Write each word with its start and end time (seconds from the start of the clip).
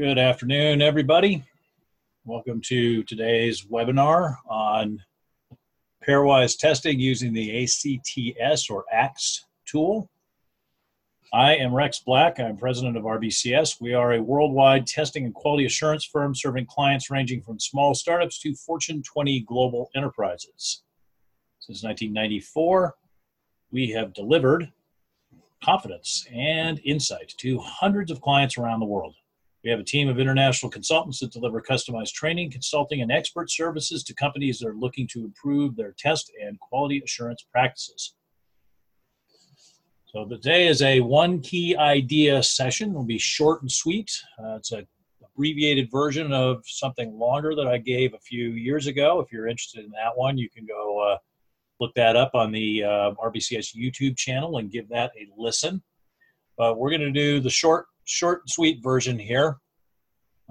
Good 0.00 0.18
afternoon, 0.18 0.80
everybody. 0.80 1.44
Welcome 2.24 2.62
to 2.62 3.02
today's 3.02 3.66
webinar 3.66 4.38
on 4.48 5.04
pairwise 6.02 6.58
testing 6.58 6.98
using 6.98 7.34
the 7.34 7.62
ACTS 7.64 8.70
or 8.70 8.86
ACTS 8.90 9.44
tool. 9.66 10.08
I 11.34 11.54
am 11.56 11.74
Rex 11.74 11.98
Black. 11.98 12.40
I'm 12.40 12.56
president 12.56 12.96
of 12.96 13.02
RBCS. 13.02 13.78
We 13.78 13.92
are 13.92 14.14
a 14.14 14.22
worldwide 14.22 14.86
testing 14.86 15.26
and 15.26 15.34
quality 15.34 15.66
assurance 15.66 16.06
firm 16.06 16.34
serving 16.34 16.64
clients 16.64 17.10
ranging 17.10 17.42
from 17.42 17.60
small 17.60 17.94
startups 17.94 18.38
to 18.40 18.54
Fortune 18.54 19.02
20 19.02 19.40
global 19.40 19.90
enterprises. 19.94 20.82
Since 21.58 21.82
1994, 21.84 22.94
we 23.70 23.90
have 23.90 24.14
delivered 24.14 24.72
confidence 25.62 26.26
and 26.32 26.80
insight 26.86 27.34
to 27.36 27.58
hundreds 27.58 28.10
of 28.10 28.22
clients 28.22 28.56
around 28.56 28.80
the 28.80 28.86
world. 28.86 29.14
We 29.62 29.70
have 29.70 29.80
a 29.80 29.84
team 29.84 30.08
of 30.08 30.18
international 30.18 30.70
consultants 30.70 31.20
that 31.20 31.32
deliver 31.32 31.60
customized 31.60 32.12
training, 32.12 32.50
consulting, 32.50 33.02
and 33.02 33.12
expert 33.12 33.50
services 33.50 34.02
to 34.04 34.14
companies 34.14 34.58
that 34.58 34.68
are 34.68 34.74
looking 34.74 35.06
to 35.08 35.24
improve 35.24 35.76
their 35.76 35.94
test 35.98 36.32
and 36.42 36.58
quality 36.60 37.02
assurance 37.04 37.44
practices. 37.52 38.14
So 40.06 40.24
today 40.24 40.66
is 40.66 40.82
a 40.82 41.00
one 41.00 41.40
key 41.40 41.76
idea 41.76 42.42
session. 42.42 42.90
It'll 42.90 43.04
be 43.04 43.18
short 43.18 43.60
and 43.60 43.70
sweet. 43.70 44.10
Uh, 44.42 44.56
it's 44.56 44.72
a 44.72 44.86
abbreviated 45.40 45.90
version 45.90 46.32
of 46.32 46.62
something 46.66 47.18
longer 47.18 47.54
that 47.54 47.66
I 47.66 47.78
gave 47.78 48.14
a 48.14 48.18
few 48.18 48.50
years 48.50 48.86
ago. 48.86 49.20
If 49.20 49.32
you're 49.32 49.46
interested 49.46 49.84
in 49.84 49.90
that 49.92 50.16
one, 50.16 50.36
you 50.36 50.50
can 50.50 50.66
go 50.66 51.00
uh, 51.00 51.18
look 51.80 51.94
that 51.94 52.16
up 52.16 52.32
on 52.34 52.52
the 52.52 52.84
uh, 52.84 53.12
RBCS 53.12 53.74
YouTube 53.76 54.16
channel 54.16 54.58
and 54.58 54.70
give 54.70 54.88
that 54.88 55.12
a 55.18 55.28
listen. 55.36 55.82
But 56.58 56.78
we're 56.78 56.90
going 56.90 57.00
to 57.00 57.10
do 57.10 57.40
the 57.40 57.50
short 57.50 57.86
short 58.10 58.42
and 58.42 58.50
sweet 58.50 58.82
version 58.82 59.18
here 59.18 59.56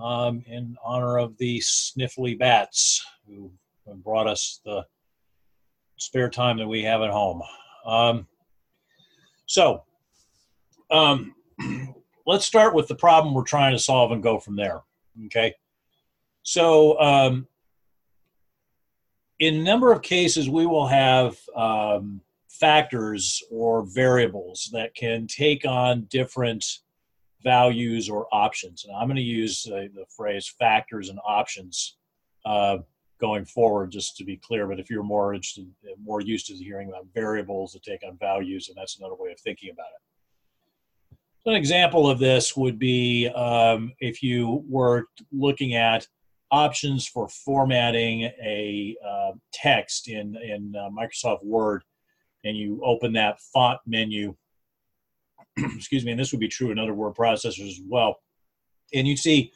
um, 0.02 0.42
in 0.48 0.78
honor 0.84 1.20
of 1.20 1.38
the 1.38 1.60
sniffly 1.60 2.38
bats 2.38 3.06
who 3.28 3.52
brought 4.04 4.28
us 4.28 4.62
the 4.66 4.86
spare 5.98 6.30
time 6.30 6.58
that 6.58 6.68
we 6.68 6.84
have 6.84 7.02
at 7.02 7.10
home. 7.10 7.42
Um, 7.86 8.28
so, 9.46 9.84
um, 10.90 11.36
let's 12.26 12.46
start 12.46 12.74
with 12.74 12.88
the 12.88 12.96
problem 12.96 13.34
we're 13.34 13.44
trying 13.44 13.74
to 13.74 13.80
solve 13.80 14.12
and 14.12 14.24
go 14.24 14.40
from 14.40 14.56
there. 14.56 14.82
Okay. 15.26 15.54
So, 16.44 17.00
um, 17.00 17.48
in 19.40 19.56
a 19.56 19.64
number 19.64 19.92
of 19.92 20.02
cases, 20.02 20.50
we 20.50 20.66
will 20.66 20.88
have 20.88 21.38
um, 21.56 22.22
factors 22.50 23.42
or 23.52 23.84
variables 23.84 24.70
that 24.74 24.96
can 24.96 25.28
take 25.28 25.66
on 25.66 26.08
different 26.10 26.66
values 27.44 28.10
or 28.10 28.28
options. 28.32 28.86
And 28.86 28.96
I'm 28.96 29.08
going 29.08 29.18
to 29.18 29.22
use 29.22 29.68
uh, 29.68 29.88
the 29.94 30.06
phrase 30.16 30.54
factors 30.60 31.10
and 31.10 31.20
options 31.26 31.98
uh, 32.46 32.78
going 33.20 33.46
forward, 33.46 33.92
just 33.92 34.18
to 34.18 34.24
be 34.24 34.38
clear. 34.38 34.68
But 34.68 34.80
if 34.80 34.90
you're 34.90 35.04
more 35.04 35.34
interested, 35.34 35.68
more 36.02 36.22
used 36.22 36.48
to 36.48 36.54
hearing 36.54 36.90
about 36.90 37.08
variables 37.14 37.74
that 37.74 37.84
take 37.84 38.02
on 38.06 38.18
values, 38.18 38.70
and 38.70 38.78
that's 38.78 38.98
another 39.00 39.16
way 39.16 39.32
of 39.32 39.40
thinking 39.40 39.72
about 39.72 39.88
it. 39.88 41.18
So 41.44 41.52
an 41.52 41.58
example 41.58 42.10
of 42.10 42.20
this 42.20 42.56
would 42.58 42.78
be 42.78 43.28
um, 43.30 43.94
if 44.00 44.22
you 44.22 44.64
were 44.68 45.06
looking 45.32 45.74
at 45.76 46.06
options 46.52 47.08
for 47.08 47.30
formatting 47.30 48.24
a 48.24 48.98
uh, 49.06 49.32
text 49.54 50.10
in 50.10 50.36
in 50.36 50.76
uh, 50.76 50.90
Microsoft 50.90 51.44
Word, 51.44 51.84
and 52.44 52.58
you 52.58 52.82
open 52.84 53.14
that 53.14 53.40
font 53.54 53.80
menu 53.86 54.36
excuse 55.76 56.06
me, 56.06 56.12
and 56.12 56.20
this 56.20 56.32
would 56.32 56.40
be 56.40 56.48
true 56.48 56.72
in 56.72 56.80
other 56.80 56.94
word 56.94 57.16
processors 57.16 57.68
as 57.68 57.80
well. 57.88 58.18
And 58.94 59.08
you'd 59.08 59.20
see, 59.20 59.52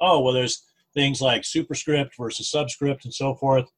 oh, 0.00 0.20
well, 0.20 0.34
there's 0.34 0.62
things 0.94 1.20
like 1.20 1.44
superscript 1.44 2.16
versus 2.16 2.50
subscript 2.50 3.04
and 3.04 3.14
so 3.14 3.34
forth. 3.34 3.70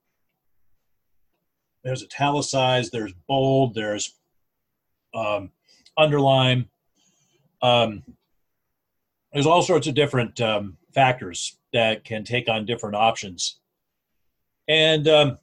There's 1.85 2.03
italicized, 2.03 2.93
there's 2.93 3.13
bold, 3.29 3.75
there's 3.75 4.15
um, 5.15 5.51
underline. 5.97 6.69
Um, 7.63 8.03
there's 9.33 9.47
all 9.47 9.63
sorts 9.63 9.87
of 9.87 9.95
different 9.95 10.41
um, 10.41 10.77
factors 10.95 11.59
that 11.73 12.05
can 12.05 12.25
take 12.25 12.49
on 12.49 12.67
different 12.67 12.97
options. 12.97 13.59
And 14.69 15.07
um, 15.09 15.39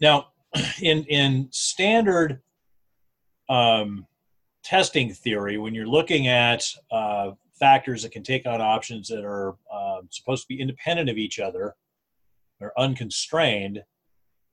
now, 0.00 0.28
in 0.82 1.04
in 1.04 1.48
standard 1.50 2.40
um, 3.48 4.06
testing 4.62 5.12
theory, 5.12 5.58
when 5.58 5.74
you're 5.74 5.86
looking 5.86 6.28
at 6.28 6.64
uh, 6.90 7.32
factors 7.58 8.02
that 8.02 8.12
can 8.12 8.22
take 8.22 8.46
on 8.46 8.60
options 8.60 9.08
that 9.08 9.24
are 9.24 9.56
uh, 9.72 10.00
supposed 10.10 10.42
to 10.42 10.48
be 10.48 10.60
independent 10.60 11.08
of 11.08 11.18
each 11.18 11.38
other 11.38 11.74
or 12.60 12.72
unconstrained, 12.78 13.82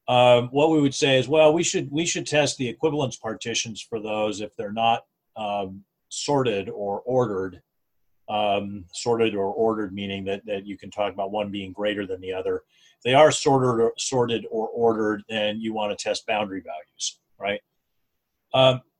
um, 0.07 0.47
what 0.47 0.71
we 0.71 0.81
would 0.81 0.95
say 0.95 1.19
is, 1.19 1.27
well, 1.27 1.53
we 1.53 1.63
should 1.63 1.91
we 1.91 2.05
should 2.05 2.25
test 2.25 2.57
the 2.57 2.67
equivalence 2.67 3.15
partitions 3.15 3.81
for 3.81 3.99
those 3.99 4.41
if 4.41 4.55
they're 4.55 4.71
not 4.71 5.05
um, 5.35 5.83
sorted 6.09 6.69
or 6.69 7.01
ordered. 7.01 7.61
Um, 8.27 8.85
sorted 8.93 9.33
or 9.33 9.51
ordered 9.51 9.91
meaning 9.91 10.23
that, 10.25 10.45
that 10.45 10.63
you 10.63 10.77
can 10.77 10.91
talk 10.91 11.11
about 11.11 11.31
one 11.31 11.49
being 11.49 11.73
greater 11.73 12.05
than 12.05 12.21
the 12.21 12.31
other. 12.31 12.57
If 12.97 13.03
they 13.03 13.15
are 13.15 13.31
sorted 13.31 13.81
or 13.81 13.93
sorted 13.97 14.45
or 14.51 14.67
ordered, 14.67 15.23
then 15.27 15.59
you 15.59 15.73
want 15.73 15.97
to 15.97 16.03
test 16.03 16.27
boundary 16.27 16.61
values, 16.61 17.19
right? 17.39 17.59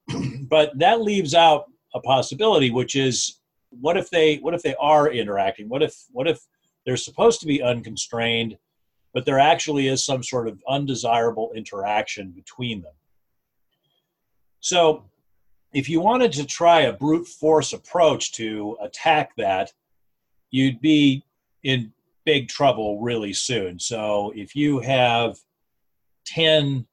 But 0.50 0.78
that 0.80 1.02
leaves 1.02 1.36
out 1.36 1.66
a 1.94 2.00
possibility, 2.00 2.72
which 2.72 2.96
is 2.96 3.40
what 3.70 3.98
if 3.98 4.10
they 4.10 4.38
what 4.38 4.54
if 4.56 4.64
they 4.64 4.76
are 4.76 5.12
interacting? 5.12 5.70
What 5.70 5.84
if 5.84 5.96
what 6.12 6.28
if 6.28 6.40
they're 6.86 6.98
supposed 6.98 7.40
to 7.42 7.46
be 7.46 7.62
unconstrained, 7.62 8.58
but 9.14 9.26
there 9.26 9.40
actually 9.40 9.88
is 9.88 10.04
some 10.04 10.24
sort 10.24 10.48
of 10.48 10.60
undesirable 10.68 11.52
interaction 11.56 12.32
between 12.32 12.82
them? 12.82 12.94
So 14.60 15.06
if 15.72 15.88
you 15.88 16.02
wanted 16.02 16.32
to 16.34 16.46
try 16.46 16.82
a 16.82 16.94
brute 16.94 17.28
force 17.28 17.74
approach 17.74 18.32
to 18.34 18.78
attack 18.82 19.36
that, 19.38 19.72
you'd 20.50 20.82
be 20.82 21.24
in 21.64 21.94
big 22.26 22.48
trouble 22.48 23.00
really 23.02 23.34
soon. 23.34 23.80
So 23.80 24.34
if 24.36 24.56
you 24.56 24.80
have 24.80 25.38
10 26.26 26.86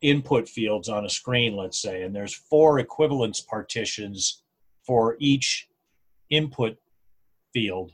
input 0.00 0.48
fields 0.48 0.88
on 0.88 1.04
a 1.04 1.10
screen, 1.10 1.56
let's 1.56 1.80
say, 1.80 2.02
and 2.02 2.14
there's 2.14 2.34
four 2.34 2.78
equivalence 2.78 3.40
partitions 3.40 4.42
for 4.86 5.16
each 5.18 5.68
input 6.30 6.76
field. 7.52 7.92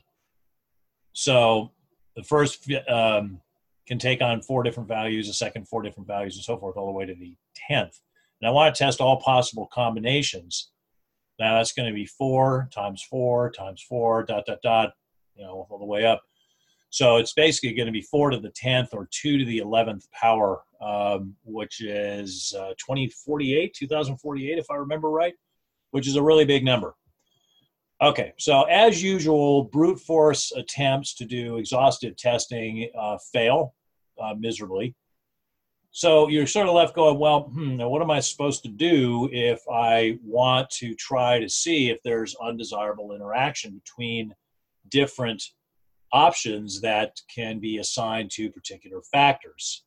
So 1.13 1.71
the 2.15 2.23
first 2.23 2.69
um, 2.89 3.41
can 3.87 3.99
take 3.99 4.21
on 4.21 4.41
four 4.41 4.63
different 4.63 4.89
values, 4.89 5.27
the 5.27 5.33
second 5.33 5.67
four 5.67 5.81
different 5.81 6.07
values, 6.07 6.35
and 6.35 6.43
so 6.43 6.57
forth, 6.57 6.77
all 6.77 6.87
the 6.87 6.91
way 6.91 7.05
to 7.05 7.15
the 7.15 7.35
10th. 7.69 7.99
And 8.41 8.47
I 8.47 8.51
want 8.51 8.73
to 8.73 8.83
test 8.83 9.01
all 9.01 9.21
possible 9.21 9.67
combinations. 9.73 10.71
Now 11.39 11.57
that's 11.57 11.73
going 11.73 11.89
to 11.89 11.95
be 11.95 12.05
four 12.05 12.69
times 12.73 13.03
four 13.03 13.51
times 13.51 13.81
four, 13.87 14.23
dot, 14.23 14.45
dot, 14.45 14.61
dot, 14.61 14.93
you 15.35 15.43
know, 15.43 15.67
all 15.69 15.79
the 15.79 15.85
way 15.85 16.05
up. 16.05 16.21
So 16.95 17.17
it's 17.17 17.33
basically 17.33 17.73
going 17.73 17.87
to 17.87 17.91
be 17.91 18.03
four 18.03 18.29
to 18.29 18.39
the 18.39 18.51
10th 18.51 18.93
or 18.93 19.09
two 19.11 19.37
to 19.37 19.43
the 19.43 19.59
11th 19.59 20.09
power, 20.11 20.61
um, 20.79 21.35
which 21.43 21.81
is 21.81 22.55
uh, 22.57 22.69
2048, 22.77 23.73
2048, 23.73 24.57
if 24.57 24.65
I 24.71 24.75
remember 24.75 25.09
right, 25.09 25.33
which 25.91 26.07
is 26.07 26.15
a 26.15 26.23
really 26.23 26.45
big 26.45 26.63
number. 26.63 26.95
Okay, 28.01 28.31
so 28.37 28.63
as 28.63 29.03
usual, 29.03 29.65
brute 29.65 29.99
force 29.99 30.53
attempts 30.53 31.15
to 31.15 31.25
do 31.25 31.57
exhaustive 31.57 32.15
testing 32.15 32.89
uh, 32.97 33.17
fail 33.33 33.75
uh, 34.17 34.33
miserably. 34.39 34.95
So 35.91 36.29
you're 36.29 36.47
sort 36.47 36.69
of 36.69 36.75
left 36.75 36.95
going, 36.95 37.19
well, 37.19 37.49
hmm, 37.53 37.75
what 37.75 38.01
am 38.01 38.11
I 38.11 38.21
supposed 38.21 38.63
to 38.63 38.69
do 38.69 39.27
if 39.33 39.61
I 39.69 40.17
want 40.23 40.69
to 40.77 40.95
try 40.95 41.39
to 41.39 41.49
see 41.49 41.89
if 41.89 42.01
there's 42.03 42.37
undesirable 42.41 43.13
interaction 43.13 43.81
between 43.83 44.33
different 44.87 45.43
options 46.11 46.81
that 46.81 47.19
can 47.33 47.59
be 47.59 47.77
assigned 47.77 48.31
to 48.31 48.51
particular 48.51 49.01
factors. 49.11 49.83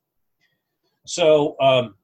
So 1.05 1.55
um, 1.59 1.95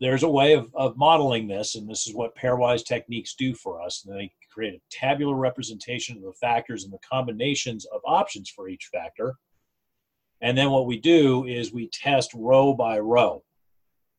there's 0.00 0.24
a 0.24 0.28
way 0.28 0.54
of, 0.54 0.68
of 0.74 0.96
modeling 0.96 1.48
this, 1.48 1.74
and 1.74 1.88
this 1.88 2.06
is 2.06 2.14
what 2.14 2.36
pairwise 2.36 2.84
techniques 2.84 3.34
do 3.34 3.54
for 3.54 3.80
us. 3.80 4.04
And 4.04 4.14
they 4.14 4.32
create 4.52 4.74
a 4.74 4.82
tabular 4.90 5.36
representation 5.36 6.16
of 6.16 6.22
the 6.22 6.32
factors 6.32 6.84
and 6.84 6.92
the 6.92 6.98
combinations 7.08 7.86
of 7.86 8.00
options 8.04 8.50
for 8.50 8.68
each 8.68 8.90
factor. 8.92 9.36
And 10.40 10.58
then 10.58 10.70
what 10.70 10.86
we 10.86 10.98
do 10.98 11.46
is 11.46 11.72
we 11.72 11.88
test 11.88 12.32
row 12.34 12.74
by 12.74 12.98
row. 12.98 13.42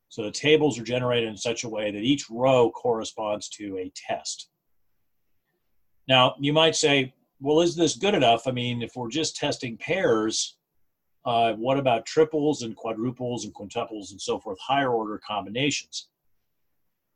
So 0.10 0.24
the 0.24 0.32
tables 0.32 0.80
are 0.80 0.84
generated 0.84 1.28
in 1.28 1.38
such 1.38 1.64
a 1.64 1.70
way 1.70 1.92
that 1.92 1.98
each 1.98 2.30
row 2.30 2.72
corresponds 2.72 3.50
to 3.50 3.78
a 3.78 3.92
test. 3.96 4.50
Now, 6.08 6.36
you 6.40 6.54
might 6.54 6.76
say, 6.76 7.14
well, 7.44 7.60
is 7.60 7.76
this 7.76 7.98
good 7.98 8.16
enough? 8.16 8.48
I 8.48 8.52
mean, 8.52 8.82
if 8.82 8.96
we're 8.96 9.10
just 9.10 9.36
testing 9.36 9.76
pairs, 9.76 10.56
uh, 11.26 11.54
what 11.54 11.78
about 11.78 12.06
triples 12.06 12.62
and 12.62 12.74
quadruples 12.74 13.44
and 13.44 13.54
quintuples 13.54 14.12
and 14.12 14.22
so 14.22 14.40
forth, 14.40 14.58
higher 14.62 14.92
order 14.94 15.20
combinations? 15.28 16.08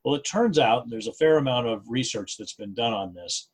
Well, 0.04 0.16
it 0.16 0.26
turns 0.26 0.60
out 0.60 0.90
there's 0.90 1.08
a 1.08 1.14
fair 1.14 1.38
amount 1.38 1.68
of 1.68 1.86
research 1.88 2.36
that's 2.36 2.54
been 2.54 2.74
done 2.74 2.94
on 2.94 3.14
this 3.14 3.50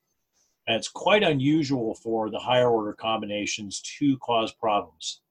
And 0.65 0.75
it's 0.75 0.87
quite 0.89 1.21
unusual 1.21 1.93
for 1.93 2.31
the 2.31 2.39
higher 2.39 2.69
order 2.69 2.93
combinations 2.93 3.79
to 3.99 4.17
cause 4.17 4.51
problems. 4.51 5.21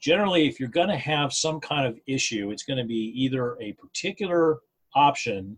Generally, 0.00 0.48
if 0.48 0.58
you're 0.58 0.68
going 0.68 0.88
to 0.88 0.96
have 0.96 1.32
some 1.32 1.60
kind 1.60 1.86
of 1.86 2.00
issue, 2.08 2.50
it's 2.50 2.64
going 2.64 2.78
to 2.78 2.84
be 2.84 3.12
either 3.14 3.56
a 3.60 3.74
particular 3.74 4.58
option 4.96 5.56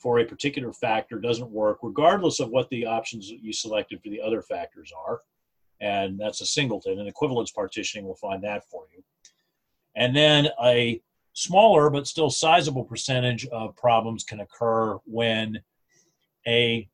for 0.00 0.18
a 0.18 0.24
particular 0.24 0.72
factor 0.72 1.18
doesn't 1.18 1.50
work, 1.50 1.78
regardless 1.82 2.40
of 2.40 2.48
what 2.48 2.68
the 2.70 2.86
options 2.86 3.28
that 3.28 3.42
you 3.42 3.52
selected 3.52 4.02
for 4.02 4.08
the 4.08 4.20
other 4.20 4.42
factors 4.42 4.92
are. 5.06 5.20
And 5.80 6.18
that's 6.18 6.40
a 6.40 6.46
singleton, 6.46 6.98
and 6.98 7.08
equivalence 7.08 7.50
partitioning 7.50 8.06
will 8.06 8.14
find 8.16 8.42
that 8.44 8.64
for 8.68 8.84
you. 8.94 9.02
And 9.94 10.16
then 10.16 10.48
a 10.62 11.00
smaller 11.34 11.90
but 11.90 12.06
still 12.06 12.30
sizable 12.30 12.84
percentage 12.84 13.46
of 13.48 13.76
problems 13.76 14.24
can 14.24 14.40
occur 14.40 14.98
when 15.04 15.60
a 16.46 16.88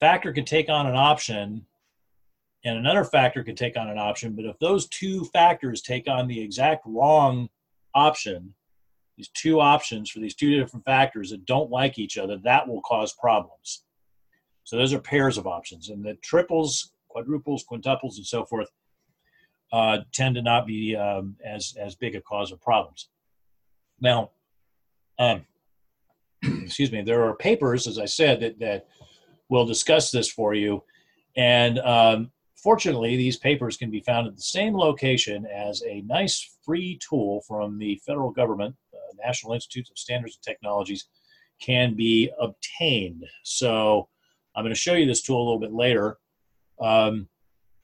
factor 0.00 0.32
can 0.32 0.44
take 0.44 0.68
on 0.68 0.86
an 0.86 0.96
option 0.96 1.66
and 2.64 2.78
another 2.78 3.04
factor 3.04 3.42
can 3.42 3.56
take 3.56 3.76
on 3.76 3.88
an 3.88 3.98
option. 3.98 4.34
But 4.34 4.44
if 4.44 4.58
those 4.60 4.86
two 4.88 5.24
factors 5.26 5.82
take 5.82 6.08
on 6.08 6.28
the 6.28 6.40
exact 6.40 6.84
wrong 6.86 7.48
option, 7.94 8.54
these 9.16 9.28
two 9.28 9.60
options 9.60 10.10
for 10.10 10.20
these 10.20 10.34
two 10.34 10.58
different 10.58 10.84
factors 10.84 11.30
that 11.30 11.44
don't 11.46 11.70
like 11.70 11.98
each 11.98 12.18
other, 12.18 12.38
that 12.38 12.66
will 12.66 12.80
cause 12.82 13.12
problems. 13.12 13.84
So 14.64 14.76
those 14.76 14.92
are 14.92 15.00
pairs 15.00 15.38
of 15.38 15.46
options. 15.46 15.90
And 15.90 16.04
the 16.04 16.14
triples, 16.22 16.92
quadruples, 17.08 17.64
quintuples, 17.70 18.16
and 18.16 18.26
so 18.26 18.44
forth 18.44 18.68
uh, 19.72 19.98
tend 20.12 20.34
to 20.36 20.42
not 20.42 20.66
be 20.66 20.96
um, 20.96 21.36
as, 21.44 21.74
as 21.78 21.94
big 21.94 22.14
a 22.14 22.20
cause 22.20 22.52
of 22.52 22.60
problems. 22.60 23.08
Now, 24.00 24.30
um, 25.18 25.44
excuse 26.42 26.92
me, 26.92 27.02
there 27.02 27.24
are 27.24 27.34
papers, 27.34 27.86
as 27.86 27.98
I 27.98 28.06
said, 28.06 28.40
that, 28.40 28.58
that 28.60 28.88
will 29.48 29.66
discuss 29.66 30.10
this 30.10 30.30
for 30.30 30.54
you. 30.54 30.82
And 31.36 31.78
um, 31.80 32.30
fortunately, 32.56 33.16
these 33.16 33.36
papers 33.36 33.76
can 33.76 33.90
be 33.90 34.00
found 34.00 34.26
at 34.26 34.36
the 34.36 34.42
same 34.42 34.74
location 34.74 35.46
as 35.46 35.82
a 35.86 36.02
nice 36.02 36.56
free 36.64 36.98
tool 37.06 37.42
from 37.46 37.78
the 37.78 38.00
federal 38.06 38.30
government 38.30 38.74
National 39.24 39.52
Institutes 39.52 39.90
of 39.90 39.98
Standards 39.98 40.36
and 40.36 40.42
Technologies 40.42 41.06
can 41.60 41.94
be 41.94 42.30
obtained. 42.40 43.24
So 43.44 44.08
I'm 44.54 44.64
going 44.64 44.74
to 44.74 44.80
show 44.80 44.94
you 44.94 45.06
this 45.06 45.22
tool 45.22 45.38
a 45.38 45.44
little 45.44 45.60
bit 45.60 45.72
later 45.72 46.18
um, 46.80 47.28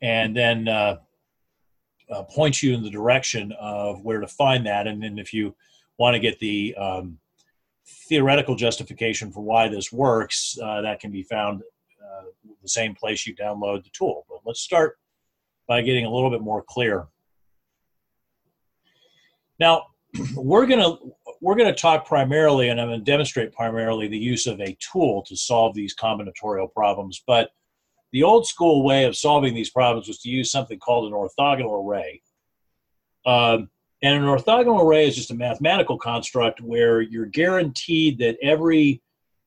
and 0.03 0.37
then 0.37 0.69
uh, 0.69 0.97
uh, 2.11 2.23
point 2.25 2.63
you 2.63 2.75
in 2.75 2.83
the 2.83 2.91
direction 2.91 3.53
of 3.61 4.03
where 4.03 4.21
to 4.21 4.27
find 4.27 4.67
that. 4.67 4.87
And 4.87 5.03
then 5.03 5.19
if 5.19 5.33
you 5.33 5.55
want 5.99 6.15
to 6.15 6.21
get 6.21 6.39
the 6.39 6.75
um, 6.77 7.19
theoretical 8.09 8.55
justification 8.55 9.33
for 9.33 9.41
why 9.43 9.69
this 9.69 9.93
works, 9.93 10.59
uh, 10.63 10.81
that 10.83 11.01
can 11.01 11.11
be 11.11 11.23
found 11.23 11.63
uh, 12.03 12.25
the 12.63 12.69
same 12.69 12.95
place 12.95 13.27
you 13.27 13.35
download 13.35 13.85
the 13.85 13.91
tool. 13.91 14.25
But 14.29 14.41
let's 14.45 14.61
start 14.61 14.99
by 15.67 15.83
getting 15.83 16.07
a 16.07 16.11
little 16.11 16.31
bit 16.31 16.41
more 16.41 16.63
clear. 16.67 17.07
Now, 19.59 19.87
we're 20.35 20.67
going 20.67 20.81
to 20.81 21.13
we're 21.41 21.57
going 21.57 21.73
to 21.73 21.81
talk 21.81 22.07
primarily, 22.07 22.69
and 22.69 22.81
I'm 22.81 22.89
going 22.89 23.01
to 23.01 23.05
demonstrate 23.05 23.53
primarily 23.53 24.09
the 24.09 24.19
use 24.19 24.47
of 24.47 24.61
a 24.61 24.77
tool 24.81 25.23
to 25.27 25.37
solve 25.37 25.75
these 25.75 25.95
combinatorial 25.95 26.73
problems. 26.73 27.23
But 27.27 27.51
the 28.13 28.23
old 28.23 28.47
school 28.47 28.85
way 28.85 29.05
of 29.05 29.17
solving 29.17 29.55
these 29.55 29.71
problems 29.71 30.09
was 30.09 30.19
to 30.21 30.29
use 30.29 30.51
something 30.51 30.79
called 30.79 31.13
an 31.13 31.19
orthogonal 31.19 31.85
array. 31.85 32.23
Um, 33.27 33.71
and 34.03 34.23
an 34.23 34.29
orthogonal 34.29 34.85
array 34.85 35.07
is 35.07 35.17
just 35.17 35.31
a 35.31 35.35
mathematical 35.35 35.99
construct 35.99 36.61
where 36.61 37.01
you're 37.01 37.27
guaranteed 37.27 38.19
that 38.19 38.39
every 38.43 39.03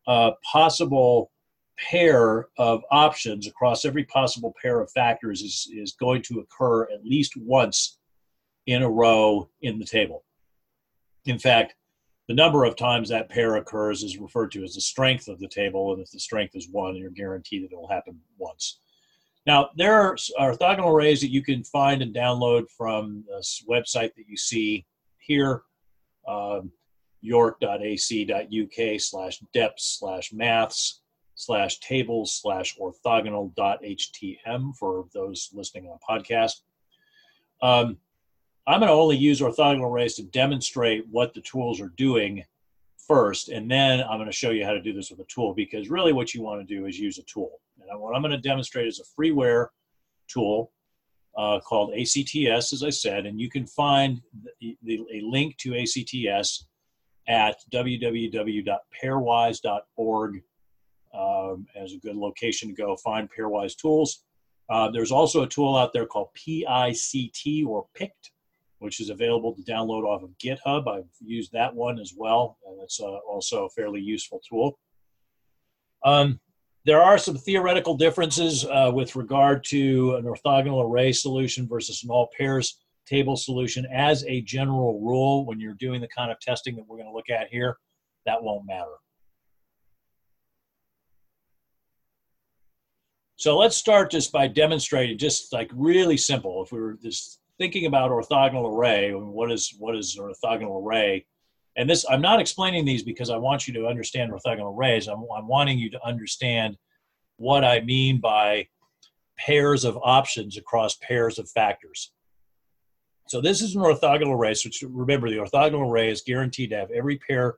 uh, 0.08 0.32
possible 0.50 1.32
pair 1.78 2.48
of 2.58 2.84
options 2.92 3.48
across 3.48 3.86
every 3.86 4.04
possible 4.04 4.54
pair 4.62 4.82
of 4.82 4.92
factors 4.92 5.42
is, 5.42 5.68
is 5.74 5.94
going 5.94 6.22
to 6.22 6.40
occur 6.40 6.84
at 6.92 7.04
least 7.04 7.34
once 7.38 7.98
in 8.68 8.84
a 8.84 8.90
row 8.90 9.50
in 9.62 9.80
the 9.80 9.86
table. 9.86 10.24
In 11.26 11.40
fact, 11.40 11.76
the 12.28 12.36
number 12.36 12.64
of 12.64 12.76
times 12.76 13.10
that 13.10 13.30
pair 13.30 13.56
occurs 13.56 14.04
is 14.04 14.18
referred 14.18 14.52
to 14.52 14.64
as 14.64 14.76
the 14.76 14.82
strength 14.82 15.28
of 15.28 15.40
the 15.40 15.48
table, 15.48 15.94
and 15.94 16.02
if 16.02 16.12
the 16.12 16.20
strength 16.20 16.56
is 16.56 16.70
one, 16.70 16.96
you're 16.96 17.10
guaranteed 17.10 17.64
that 17.64 17.74
it 17.74 17.78
will 17.78 17.88
happen 17.88 18.20
once. 18.38 18.80
Now, 19.48 19.70
there 19.76 19.96
are 19.96 20.16
orthogonal 20.40 20.94
arrays 20.94 21.22
that 21.22 21.32
you 21.32 21.42
can 21.42 21.64
find 21.64 22.02
and 22.02 22.14
download 22.14 22.66
from 22.78 23.24
this 23.28 23.64
website 23.68 24.14
that 24.16 24.28
you 24.28 24.38
see 24.38 24.86
here, 25.18 25.64
um, 26.28 26.72
york.ac.uk 27.22 29.02
slash 29.02 29.40
deps 29.56 29.72
slash 29.78 30.32
maths 30.34 31.02
slash 31.36 31.80
tables 31.80 32.40
slash 32.40 32.78
orthogonal.htm 32.80 34.76
for 34.78 35.06
those 35.14 35.50
listening 35.54 35.90
on 35.90 35.98
podcast. 36.08 36.62
Um, 37.64 37.98
I'm 38.68 38.80
going 38.80 38.90
to 38.90 38.94
only 38.94 39.18
use 39.18 39.42
orthogonal 39.42 39.90
arrays 39.90 40.16
to 40.16 40.24
demonstrate 40.24 41.06
what 41.10 41.34
the 41.34 41.42
tools 41.42 41.82
are 41.82 41.92
doing 41.98 42.44
first, 43.08 43.50
and 43.50 43.70
then 43.70 44.02
I'm 44.02 44.18
going 44.18 44.28
to 44.28 44.32
show 44.32 44.52
you 44.52 44.66
how 44.66 44.74
to 44.74 44.82
do 44.82 44.94
this 44.94 45.10
with 45.10 45.20
a 45.20 45.26
tool 45.26 45.54
because 45.54 45.90
really 45.90 46.14
what 46.14 46.34
you 46.34 46.42
want 46.42 46.66
to 46.66 46.76
do 46.76 46.86
is 46.86 47.00
use 47.00 47.18
a 47.18 47.24
tool. 47.24 47.60
And 47.90 48.00
what 48.00 48.16
I'm 48.16 48.22
going 48.22 48.32
to 48.32 48.38
demonstrate 48.38 48.88
is 48.88 49.00
a 49.00 49.20
freeware 49.20 49.68
tool 50.28 50.72
uh, 51.38 51.60
called 51.60 51.94
ACTS, 51.94 52.74
as 52.74 52.84
I 52.84 52.90
said, 52.90 53.26
and 53.26 53.40
you 53.40 53.50
can 53.50 53.66
find 53.66 54.22
the, 54.60 54.78
the, 54.84 55.00
a 55.12 55.22
link 55.22 55.58
to 55.58 55.76
ACTS 55.76 56.68
at 57.28 57.58
www.pairwise.org 57.74 60.44
um, 61.14 61.68
as 61.76 61.94
a 61.94 61.98
good 61.98 62.16
location 62.16 62.70
to 62.70 62.76
go 62.76 62.96
find 62.98 63.28
pairwise 63.30 63.76
tools. 63.76 64.24
Uh, 64.70 64.90
there's 64.90 65.12
also 65.12 65.44
a 65.44 65.48
tool 65.48 65.76
out 65.76 65.92
there 65.94 66.06
called 66.06 66.30
PICT 66.36 67.66
or 67.66 67.86
PICT, 68.00 68.32
which 68.82 69.00
is 69.00 69.12
available 69.12 69.54
to 69.54 69.62
download 69.62 70.04
off 70.04 70.24
of 70.24 70.32
GitHub. 70.44 70.88
I've 70.88 71.06
used 71.20 71.52
that 71.52 71.74
one 71.74 72.00
as 72.00 72.14
well, 72.18 72.58
and 72.66 72.82
it's 72.82 73.00
uh, 73.00 73.18
also 73.30 73.66
a 73.66 73.70
fairly 73.70 74.02
useful 74.02 74.42
tool. 74.48 74.80
Um, 76.04 76.40
there 76.84 77.02
are 77.02 77.20
some 77.20 77.38
theoretical 77.38 77.96
differences 77.96 78.66
uh, 78.66 78.92
with 78.92 79.16
regard 79.16 79.64
to 79.66 80.16
an 80.16 80.24
orthogonal 80.24 80.84
array 80.84 81.12
solution 81.12 81.68
versus 81.68 82.04
an 82.04 82.10
all 82.10 82.30
pairs 82.36 82.82
table 83.06 83.38
solution. 83.38 83.86
As 83.94 84.26
a 84.26 84.42
general 84.42 85.00
rule, 85.00 85.46
when 85.46 85.60
you're 85.60 85.76
doing 85.76 86.02
the 86.02 86.08
kind 86.08 86.32
of 86.32 86.40
testing 86.40 86.76
that 86.78 86.88
we're 86.88 86.98
going 86.98 87.10
to 87.10 87.14
look 87.14 87.30
at 87.30 87.50
here, 87.50 87.78
that 88.26 88.42
won't 88.42 88.66
matter. 88.66 88.96
So 93.36 93.60
let's 93.60 93.76
start 93.76 94.10
just 94.10 94.32
by 94.32 94.48
demonstrating, 94.48 95.20
just 95.20 95.54
like 95.54 95.70
really 95.76 96.18
simple. 96.18 96.64
If 96.64 96.72
we 96.72 96.80
were 96.80 96.98
just 97.02 97.41
thinking 97.62 97.86
about 97.86 98.10
orthogonal 98.10 98.76
array, 98.76 99.12
what 99.12 99.52
is 99.52 99.76
what 99.78 99.96
is 99.96 100.18
an 100.18 100.26
orthogonal 100.26 100.84
array? 100.84 101.28
And 101.78 101.88
this, 101.88 102.04
I'm 102.10 102.20
not 102.20 102.42
explaining 102.42 102.86
these 102.86 103.04
because 103.04 103.30
I 103.30 103.38
want 103.38 103.68
you 103.68 103.74
to 103.76 103.86
understand 103.86 104.32
orthogonal 104.32 104.76
arrays. 104.76 105.08
I'm, 105.08 105.24
I'm 105.38 105.48
wanting 105.48 105.78
you 105.78 105.92
to 105.92 106.04
understand 106.04 106.76
what 107.38 107.64
I 107.64 107.82
mean 107.82 108.20
by 108.20 108.68
pairs 109.38 109.86
of 109.86 109.96
options 110.02 110.58
across 110.58 110.98
pairs 111.04 111.38
of 111.38 111.48
factors. 111.52 112.12
So 113.28 113.42
this 113.42 113.62
is 113.62 113.76
an 113.76 113.84
orthogonal 113.84 114.36
array. 114.36 114.56
So 114.56 114.70
remember, 114.90 115.30
the 115.30 115.38
orthogonal 115.38 115.88
array 115.88 116.10
is 116.10 116.24
guaranteed 116.24 116.72
to 116.72 116.78
have 116.78 116.90
every 116.90 117.20
pair 117.20 117.58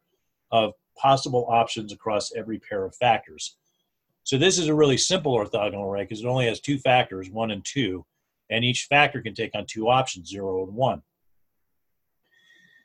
of 0.52 0.74
possible 0.98 1.48
options 1.50 1.94
across 1.94 2.36
every 2.36 2.60
pair 2.60 2.84
of 2.84 2.94
factors. 2.98 3.56
So 4.26 4.38
this 4.38 4.58
is 4.58 4.68
a 4.68 4.76
really 4.76 4.98
simple 4.98 5.34
orthogonal 5.34 5.90
array 5.90 6.04
because 6.04 6.20
it 6.20 6.28
only 6.28 6.48
has 6.48 6.60
two 6.60 6.78
factors, 6.78 7.30
one 7.30 7.52
and 7.52 7.64
two 7.64 8.06
and 8.50 8.64
each 8.64 8.86
factor 8.90 9.22
can 9.22 9.34
take 9.34 9.52
on 9.56 9.66
two 9.66 9.90
options, 9.90 10.30
zero 10.30 10.64
and 10.64 10.76
one. 10.76 11.02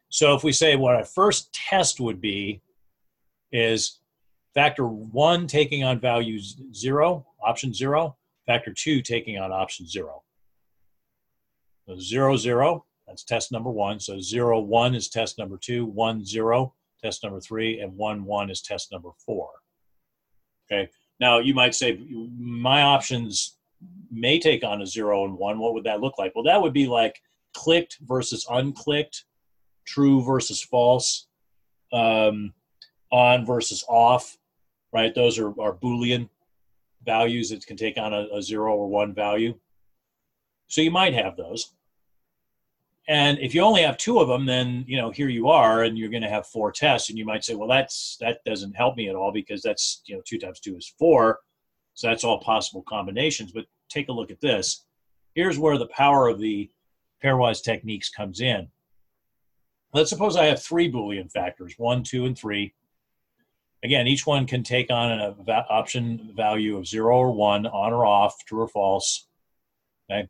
So 0.08 0.34
if 0.34 0.42
we 0.42 0.52
say 0.52 0.76
what 0.76 0.94
our 0.94 1.04
first 1.04 1.52
test 1.52 2.00
would 2.00 2.20
be 2.20 2.62
is 3.52 4.00
factor 4.54 4.86
one 4.86 5.46
taking 5.46 5.84
on 5.84 6.00
value 6.00 6.40
zero, 6.72 7.26
option 7.44 7.74
zero, 7.74 8.16
factor 8.46 8.72
two 8.72 9.02
taking 9.02 9.38
on 9.38 9.52
option 9.52 9.86
zero. 9.86 10.22
So 11.86 11.98
zero, 11.98 12.36
zero, 12.36 12.86
that's 13.06 13.24
test 13.24 13.52
number 13.52 13.70
one. 13.70 14.00
So 14.00 14.20
zero, 14.20 14.60
one 14.60 14.94
is 14.94 15.08
test 15.08 15.38
number 15.38 15.58
two, 15.58 15.86
one, 15.86 16.24
zero, 16.24 16.74
test 17.02 17.22
number 17.22 17.40
three, 17.40 17.80
and 17.80 17.96
one, 17.96 18.24
one 18.24 18.50
is 18.50 18.62
test 18.62 18.90
number 18.90 19.10
four. 19.24 19.50
Okay. 20.70 20.90
Now 21.20 21.38
you 21.38 21.54
might 21.54 21.74
say 21.74 22.00
my 22.38 22.82
options 22.82 23.57
may 24.10 24.38
take 24.38 24.64
on 24.64 24.82
a 24.82 24.86
zero 24.86 25.24
and 25.24 25.36
one, 25.36 25.58
what 25.58 25.74
would 25.74 25.84
that 25.84 26.00
look 26.00 26.18
like? 26.18 26.34
Well, 26.34 26.44
that 26.44 26.60
would 26.60 26.72
be 26.72 26.86
like 26.86 27.20
clicked 27.54 27.98
versus 28.02 28.46
unclicked, 28.50 29.24
true 29.84 30.22
versus 30.22 30.62
false, 30.62 31.26
um, 31.92 32.52
on 33.10 33.46
versus 33.46 33.84
off, 33.88 34.36
right? 34.92 35.14
Those 35.14 35.38
are, 35.38 35.48
are 35.60 35.74
Boolean 35.74 36.28
values 37.04 37.50
that 37.50 37.66
can 37.66 37.76
take 37.76 37.96
on 37.96 38.12
a, 38.12 38.26
a 38.34 38.42
zero 38.42 38.74
or 38.74 38.88
one 38.88 39.14
value. 39.14 39.58
So 40.68 40.82
you 40.82 40.90
might 40.90 41.14
have 41.14 41.36
those. 41.36 41.72
And 43.08 43.38
if 43.38 43.54
you 43.54 43.62
only 43.62 43.82
have 43.82 43.96
two 43.96 44.18
of 44.18 44.28
them, 44.28 44.44
then 44.44 44.84
you 44.86 44.98
know 44.98 45.10
here 45.10 45.30
you 45.30 45.48
are, 45.48 45.84
and 45.84 45.96
you're 45.96 46.10
going 46.10 46.22
to 46.22 46.28
have 46.28 46.46
four 46.46 46.70
tests, 46.70 47.08
and 47.08 47.18
you 47.18 47.24
might 47.24 47.42
say, 47.42 47.54
well, 47.54 47.68
that's 47.68 48.18
that 48.20 48.44
doesn't 48.44 48.76
help 48.76 48.96
me 48.96 49.08
at 49.08 49.16
all 49.16 49.32
because 49.32 49.62
that's 49.62 50.02
you 50.04 50.14
know 50.14 50.22
two 50.26 50.38
times 50.38 50.60
two 50.60 50.76
is 50.76 50.92
four 50.98 51.40
So 51.94 52.08
that's 52.08 52.22
all 52.22 52.40
possible 52.40 52.84
combinations. 52.86 53.50
But 53.50 53.64
take 53.88 54.09
a 54.09 54.12
look 54.12 54.30
at 54.30 54.40
this. 54.40 54.85
Here's 55.35 55.59
where 55.59 55.78
the 55.78 55.88
power 55.88 56.28
of 56.28 56.38
the 56.38 56.71
pairwise 57.23 57.62
techniques 57.62 58.09
comes 58.09 58.40
in. 58.40 58.68
Let's 59.92 60.11
suppose 60.11 60.37
I 60.37 60.47
have 60.47 60.62
three 60.62 60.90
Boolean 60.90 61.30
factors, 61.30 61.75
one, 61.78 62.02
two, 62.02 62.26
and 62.26 62.37
three. 62.37 62.75
Again, 63.83 64.07
each 64.07 64.26
one 64.26 64.47
can 64.47 64.62
take 64.62 64.90
on 64.90 65.12
an 65.12 65.35
option 65.71 66.33
value 66.35 66.76
of 66.76 66.87
zero 66.87 67.16
or 67.16 67.33
one, 67.33 67.66
on 67.66 67.92
or 67.92 68.04
off, 68.04 68.45
true 68.45 68.61
or 68.61 68.68
false. 68.68 69.26
Okay. 70.11 70.28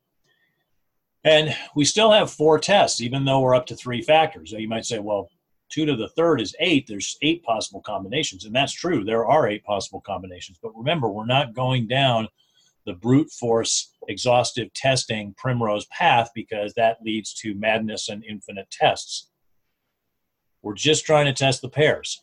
And 1.25 1.57
we 1.75 1.85
still 1.85 2.13
have 2.13 2.31
four 2.31 2.59
tests, 2.59 3.01
even 3.01 3.25
though 3.25 3.41
we're 3.41 3.55
up 3.55 3.67
to 3.67 3.77
three 3.77 4.03
factors. 4.03 4.51
So 4.51 4.59
you 4.59 4.69
might 4.69 4.85
say, 4.85 4.99
well, 4.99 5.31
two 5.71 5.87
to 5.87 5.97
the 5.97 6.09
third 6.09 6.41
is 6.41 6.55
eight. 6.61 6.87
There's 6.87 7.17
eight 7.23 7.43
possible 7.43 7.81
combinations. 7.81 8.45
And 8.45 8.55
that's 8.55 8.73
true. 8.73 9.05
There 9.05 9.27
are 9.27 9.49
eight 9.49 9.65
possible 9.65 10.01
combinations. 10.01 10.59
But 10.63 10.77
remember, 10.77 11.09
we're 11.09 11.27
not 11.27 11.55
going 11.55 11.89
down 11.89 12.29
the 12.89 12.95
brute 12.95 13.31
force 13.31 13.95
exhaustive 14.09 14.73
testing 14.73 15.35
primrose 15.37 15.85
path 15.87 16.31
because 16.35 16.73
that 16.75 16.97
leads 17.05 17.35
to 17.35 17.55
madness 17.55 18.09
and 18.09 18.25
infinite 18.25 18.67
tests. 18.71 19.29
We're 20.63 20.75
just 20.75 21.05
trying 21.05 21.27
to 21.27 21.35
test 21.35 21.61
the 21.61 21.69
pairs. 21.69 22.23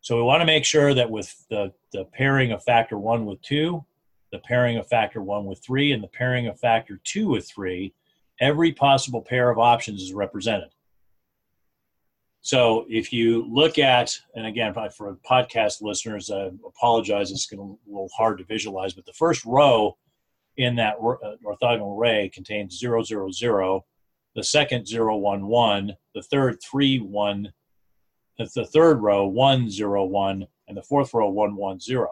So 0.00 0.16
we 0.16 0.22
want 0.22 0.42
to 0.42 0.46
make 0.46 0.64
sure 0.64 0.94
that 0.94 1.10
with 1.10 1.34
the, 1.50 1.72
the 1.92 2.04
pairing 2.12 2.52
of 2.52 2.62
factor 2.62 2.96
one 2.96 3.26
with 3.26 3.42
two, 3.42 3.84
the 4.30 4.38
pairing 4.38 4.78
of 4.78 4.86
factor 4.86 5.20
one 5.20 5.44
with 5.44 5.60
three, 5.62 5.90
and 5.90 6.02
the 6.02 6.08
pairing 6.08 6.46
of 6.46 6.58
factor 6.60 7.00
two 7.02 7.28
with 7.28 7.48
three, 7.48 7.92
every 8.40 8.72
possible 8.72 9.22
pair 9.22 9.50
of 9.50 9.58
options 9.58 10.02
is 10.02 10.12
represented. 10.12 10.70
So 12.42 12.86
if 12.88 13.12
you 13.12 13.46
look 13.48 13.78
at, 13.78 14.12
and 14.34 14.46
again, 14.46 14.74
for 14.74 15.16
podcast 15.28 15.80
listeners, 15.80 16.28
I 16.28 16.50
apologize, 16.66 17.30
it's 17.30 17.46
going 17.46 17.60
to 17.60 17.78
a 17.88 17.90
little 17.90 18.10
hard 18.16 18.38
to 18.38 18.44
visualize, 18.44 18.94
but 18.94 19.06
the 19.06 19.12
first 19.12 19.44
row 19.44 19.96
in 20.56 20.74
that 20.76 20.96
uh, 20.96 21.36
orthogonal 21.46 21.96
array 21.96 22.28
contains 22.34 22.78
0, 22.78 23.04
0, 23.04 23.30
0, 23.30 23.84
the 24.34 24.42
second 24.42 24.88
0, 24.88 25.16
1, 25.18 25.46
1, 25.46 25.92
the 26.16 26.22
third 26.22 26.58
3, 26.68 26.98
1, 26.98 27.52
the 28.38 28.66
third 28.66 29.00
row 29.00 29.24
1, 29.24 29.70
0, 29.70 30.04
1, 30.04 30.46
and 30.66 30.76
the 30.76 30.82
fourth 30.82 31.14
row 31.14 31.30
1, 31.30 31.54
1, 31.54 31.80
0. 31.80 32.08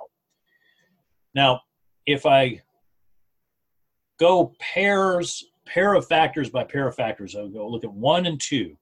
Now, 1.34 1.60
if 2.06 2.24
I 2.24 2.62
go 4.20 4.54
pairs, 4.60 5.44
pair 5.66 5.94
of 5.94 6.06
factors 6.06 6.50
by 6.50 6.62
pair 6.62 6.86
of 6.86 6.94
factors, 6.94 7.34
I'll 7.34 7.48
go 7.48 7.68
look 7.68 7.82
at 7.82 7.92
1 7.92 8.26
and 8.26 8.40
2 8.40 8.76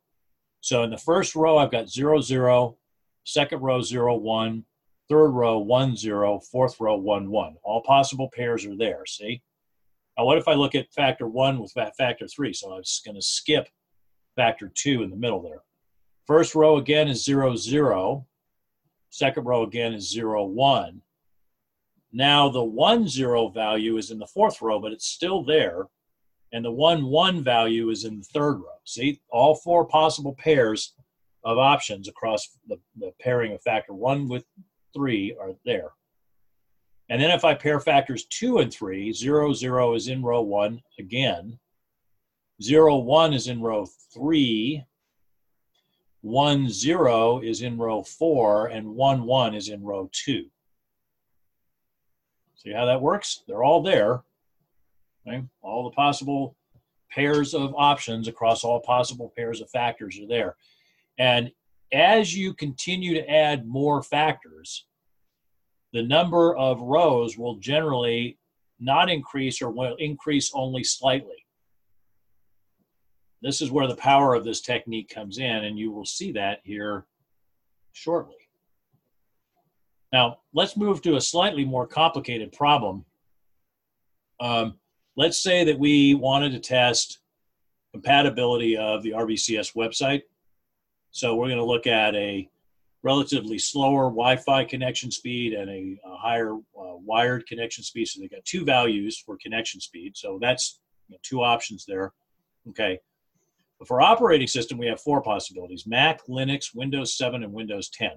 so 0.60 0.82
in 0.82 0.90
the 0.90 0.98
first 0.98 1.34
row, 1.34 1.58
I've 1.58 1.70
got 1.70 1.88
0, 1.88 2.20
0, 2.20 2.76
second 3.24 3.60
row, 3.60 3.80
0, 3.80 4.16
1, 4.16 4.64
third 5.08 5.28
row, 5.28 5.58
1, 5.58 5.96
0, 5.96 6.40
fourth 6.40 6.80
row, 6.80 6.96
1, 6.96 7.30
1. 7.30 7.56
All 7.62 7.82
possible 7.82 8.30
pairs 8.34 8.66
are 8.66 8.76
there, 8.76 9.04
see? 9.06 9.42
Now, 10.16 10.24
what 10.24 10.38
if 10.38 10.48
I 10.48 10.54
look 10.54 10.74
at 10.74 10.92
factor 10.92 11.28
1 11.28 11.60
with 11.60 11.72
factor 11.96 12.26
3? 12.26 12.52
So 12.52 12.72
I'm 12.72 12.82
just 12.82 13.04
going 13.04 13.14
to 13.14 13.22
skip 13.22 13.68
factor 14.34 14.70
2 14.74 15.02
in 15.02 15.10
the 15.10 15.16
middle 15.16 15.42
there. 15.42 15.62
First 16.26 16.54
row 16.54 16.76
again 16.76 17.08
is 17.08 17.24
0, 17.24 17.56
0. 17.56 18.26
Second 19.10 19.44
row 19.44 19.62
again 19.62 19.94
is 19.94 20.10
0, 20.10 20.44
1. 20.44 21.00
Now 22.12 22.48
the 22.48 22.64
1, 22.64 23.08
0 23.08 23.48
value 23.50 23.96
is 23.96 24.10
in 24.10 24.18
the 24.18 24.26
fourth 24.26 24.60
row, 24.60 24.80
but 24.80 24.92
it's 24.92 25.06
still 25.06 25.44
there 25.44 25.86
and 26.52 26.64
the 26.64 26.70
1 26.70 27.04
1 27.04 27.42
value 27.42 27.90
is 27.90 28.04
in 28.04 28.18
the 28.18 28.24
third 28.24 28.54
row. 28.54 28.78
See, 28.84 29.20
all 29.30 29.54
four 29.54 29.84
possible 29.84 30.34
pairs 30.34 30.94
of 31.44 31.58
options 31.58 32.08
across 32.08 32.56
the, 32.66 32.78
the 32.98 33.12
pairing 33.20 33.52
of 33.52 33.62
factor 33.62 33.92
1 33.92 34.28
with 34.28 34.44
3 34.94 35.36
are 35.40 35.52
there. 35.64 35.90
And 37.10 37.22
then 37.22 37.30
if 37.30 37.44
I 37.44 37.54
pair 37.54 37.80
factors 37.80 38.26
2 38.26 38.58
and 38.58 38.72
3, 38.72 39.12
0, 39.12 39.52
0 39.52 39.94
is 39.94 40.08
in 40.08 40.22
row 40.22 40.42
1 40.42 40.82
again. 40.98 41.58
0, 42.62 42.96
1 42.96 43.34
is 43.34 43.48
in 43.48 43.62
row 43.62 43.86
3. 44.14 44.84
1, 46.20 46.68
0 46.68 47.40
is 47.40 47.62
in 47.62 47.78
row 47.78 48.02
4. 48.02 48.66
And 48.66 48.88
1, 48.88 49.24
1 49.24 49.54
is 49.54 49.68
in 49.68 49.82
row 49.82 50.10
2. 50.12 50.46
See 52.56 52.72
how 52.72 52.84
that 52.86 53.00
works? 53.00 53.42
They're 53.46 53.62
all 53.62 53.82
there. 53.82 54.22
All 55.62 55.84
the 55.84 55.94
possible 55.94 56.56
pairs 57.10 57.54
of 57.54 57.74
options 57.76 58.28
across 58.28 58.64
all 58.64 58.80
possible 58.80 59.32
pairs 59.36 59.60
of 59.60 59.70
factors 59.70 60.18
are 60.18 60.26
there. 60.26 60.56
And 61.18 61.50
as 61.92 62.36
you 62.36 62.54
continue 62.54 63.14
to 63.14 63.30
add 63.30 63.66
more 63.66 64.02
factors, 64.02 64.86
the 65.92 66.02
number 66.02 66.54
of 66.56 66.80
rows 66.80 67.38
will 67.38 67.56
generally 67.56 68.38
not 68.78 69.10
increase 69.10 69.62
or 69.62 69.70
will 69.70 69.96
increase 69.96 70.52
only 70.54 70.84
slightly. 70.84 71.46
This 73.40 73.62
is 73.62 73.70
where 73.70 73.86
the 73.86 73.96
power 73.96 74.34
of 74.34 74.44
this 74.44 74.60
technique 74.60 75.08
comes 75.08 75.38
in, 75.38 75.64
and 75.64 75.78
you 75.78 75.90
will 75.92 76.04
see 76.04 76.32
that 76.32 76.60
here 76.64 77.06
shortly. 77.92 78.36
Now, 80.12 80.38
let's 80.52 80.76
move 80.76 81.02
to 81.02 81.16
a 81.16 81.20
slightly 81.20 81.64
more 81.64 81.86
complicated 81.86 82.52
problem. 82.52 83.04
Um, 84.40 84.78
let's 85.18 85.42
say 85.42 85.64
that 85.64 85.76
we 85.76 86.14
wanted 86.14 86.52
to 86.52 86.60
test 86.60 87.18
compatibility 87.92 88.76
of 88.76 89.02
the 89.02 89.10
RBCS 89.10 89.74
website. 89.74 90.22
So 91.10 91.34
we're 91.34 91.48
going 91.48 91.58
to 91.58 91.64
look 91.64 91.88
at 91.88 92.14
a 92.14 92.48
relatively 93.02 93.58
slower 93.58 94.04
Wi-Fi 94.04 94.64
connection 94.64 95.10
speed 95.10 95.54
and 95.54 95.68
a, 95.68 95.98
a 96.06 96.16
higher 96.16 96.54
uh, 96.54 96.96
wired 97.04 97.48
connection 97.48 97.82
speed. 97.82 98.06
So 98.06 98.20
they 98.20 98.28
got 98.28 98.44
two 98.44 98.64
values 98.64 99.18
for 99.18 99.36
connection 99.42 99.80
speed. 99.80 100.16
So 100.16 100.38
that's 100.40 100.78
you 101.08 101.14
know, 101.14 101.18
two 101.24 101.42
options 101.42 101.84
there. 101.84 102.12
Okay. 102.68 103.00
But 103.80 103.88
for 103.88 104.00
operating 104.00 104.46
system, 104.46 104.78
we 104.78 104.86
have 104.86 105.00
four 105.00 105.20
possibilities: 105.20 105.84
Mac, 105.84 106.26
Linux, 106.26 106.74
Windows 106.76 107.16
7, 107.16 107.42
and 107.42 107.52
Windows 107.52 107.88
10. 107.90 108.10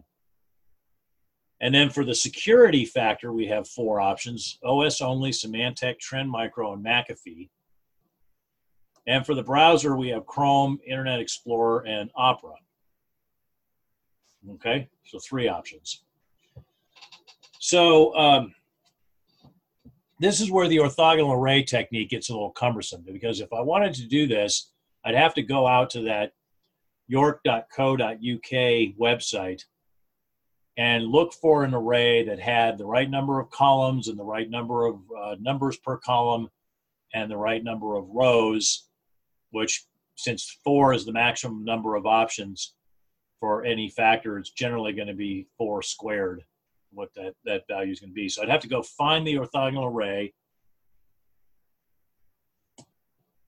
And 1.62 1.74
then 1.74 1.92
for 1.92 2.04
the 2.04 2.16
security 2.16 2.86
factor, 2.86 3.32
we 3.32 3.46
have 3.48 3.68
four 3.68 4.02
options 4.02 4.58
OS 4.64 5.00
only, 5.00 5.30
Symantec, 5.30 6.00
Trend 6.00 6.30
Micro, 6.30 6.74
and 6.74 6.84
McAfee. 6.84 7.50
And 9.06 9.26
for 9.26 9.36
the 9.36 9.44
browser, 9.44 9.96
we 9.96 10.10
have 10.10 10.26
Chrome, 10.26 10.80
Internet 10.86 11.20
Explorer, 11.20 11.86
and 11.88 12.10
Opera. 12.16 12.56
Okay, 14.54 14.90
so 15.06 15.20
three 15.20 15.48
options. 15.48 16.04
So 17.60 18.16
um, 18.16 18.56
this 20.20 20.42
is 20.42 20.50
where 20.50 20.68
the 20.68 20.78
orthogonal 20.78 21.36
array 21.36 21.62
technique 21.62 22.10
gets 22.10 22.30
a 22.30 22.34
little 22.34 22.50
cumbersome 22.50 23.04
because 23.04 23.40
if 23.40 23.54
I 23.54 23.62
wanted 23.62 23.94
to 23.96 24.08
do 24.08 24.26
this, 24.26 24.72
I'd 25.06 25.14
have 25.14 25.36
to 25.36 25.44
go 25.44 25.68
out 25.68 25.92
to 25.92 26.02
that 26.02 26.34
york.co.uk 27.08 28.02
website 29.00 29.66
and 30.82 31.06
look 31.06 31.32
for 31.32 31.64
an 31.64 31.76
array 31.76 32.24
that 32.24 32.40
had 32.40 32.76
the 32.76 32.86
right 32.86 33.08
number 33.08 33.40
of 33.40 33.52
columns 33.52 34.08
and 34.08 34.18
the 34.18 34.24
right 34.24 34.50
number 34.50 34.88
of 34.88 34.96
uh, 35.16 35.36
numbers 35.40 35.78
per 35.78 35.96
column 35.96 36.50
and 37.14 37.30
the 37.30 37.38
right 37.38 37.64
number 37.64 37.96
of 37.96 38.10
rows, 38.10 38.88
which 39.52 39.86
since 40.16 40.58
four 40.64 40.92
is 40.92 41.06
the 41.06 41.14
maximum 41.14 41.64
number 41.64 41.96
of 41.96 42.08
options 42.08 42.74
for 43.40 43.64
any 43.64 43.90
factor, 43.90 44.40
it's 44.40 44.50
generally 44.50 44.92
going 44.92 45.08
to 45.08 45.14
be 45.14 45.46
four 45.56 45.84
squared, 45.84 46.44
what 46.92 47.14
that, 47.14 47.36
that 47.46 47.68
value 47.68 47.92
is 47.92 48.00
going 48.00 48.10
to 48.10 48.16
be. 48.16 48.28
So 48.28 48.42
I'd 48.42 48.50
have 48.50 48.62
to 48.62 48.68
go 48.68 48.82
find 48.82 49.26
the 49.26 49.36
orthogonal 49.36 49.86
array. 49.86 50.34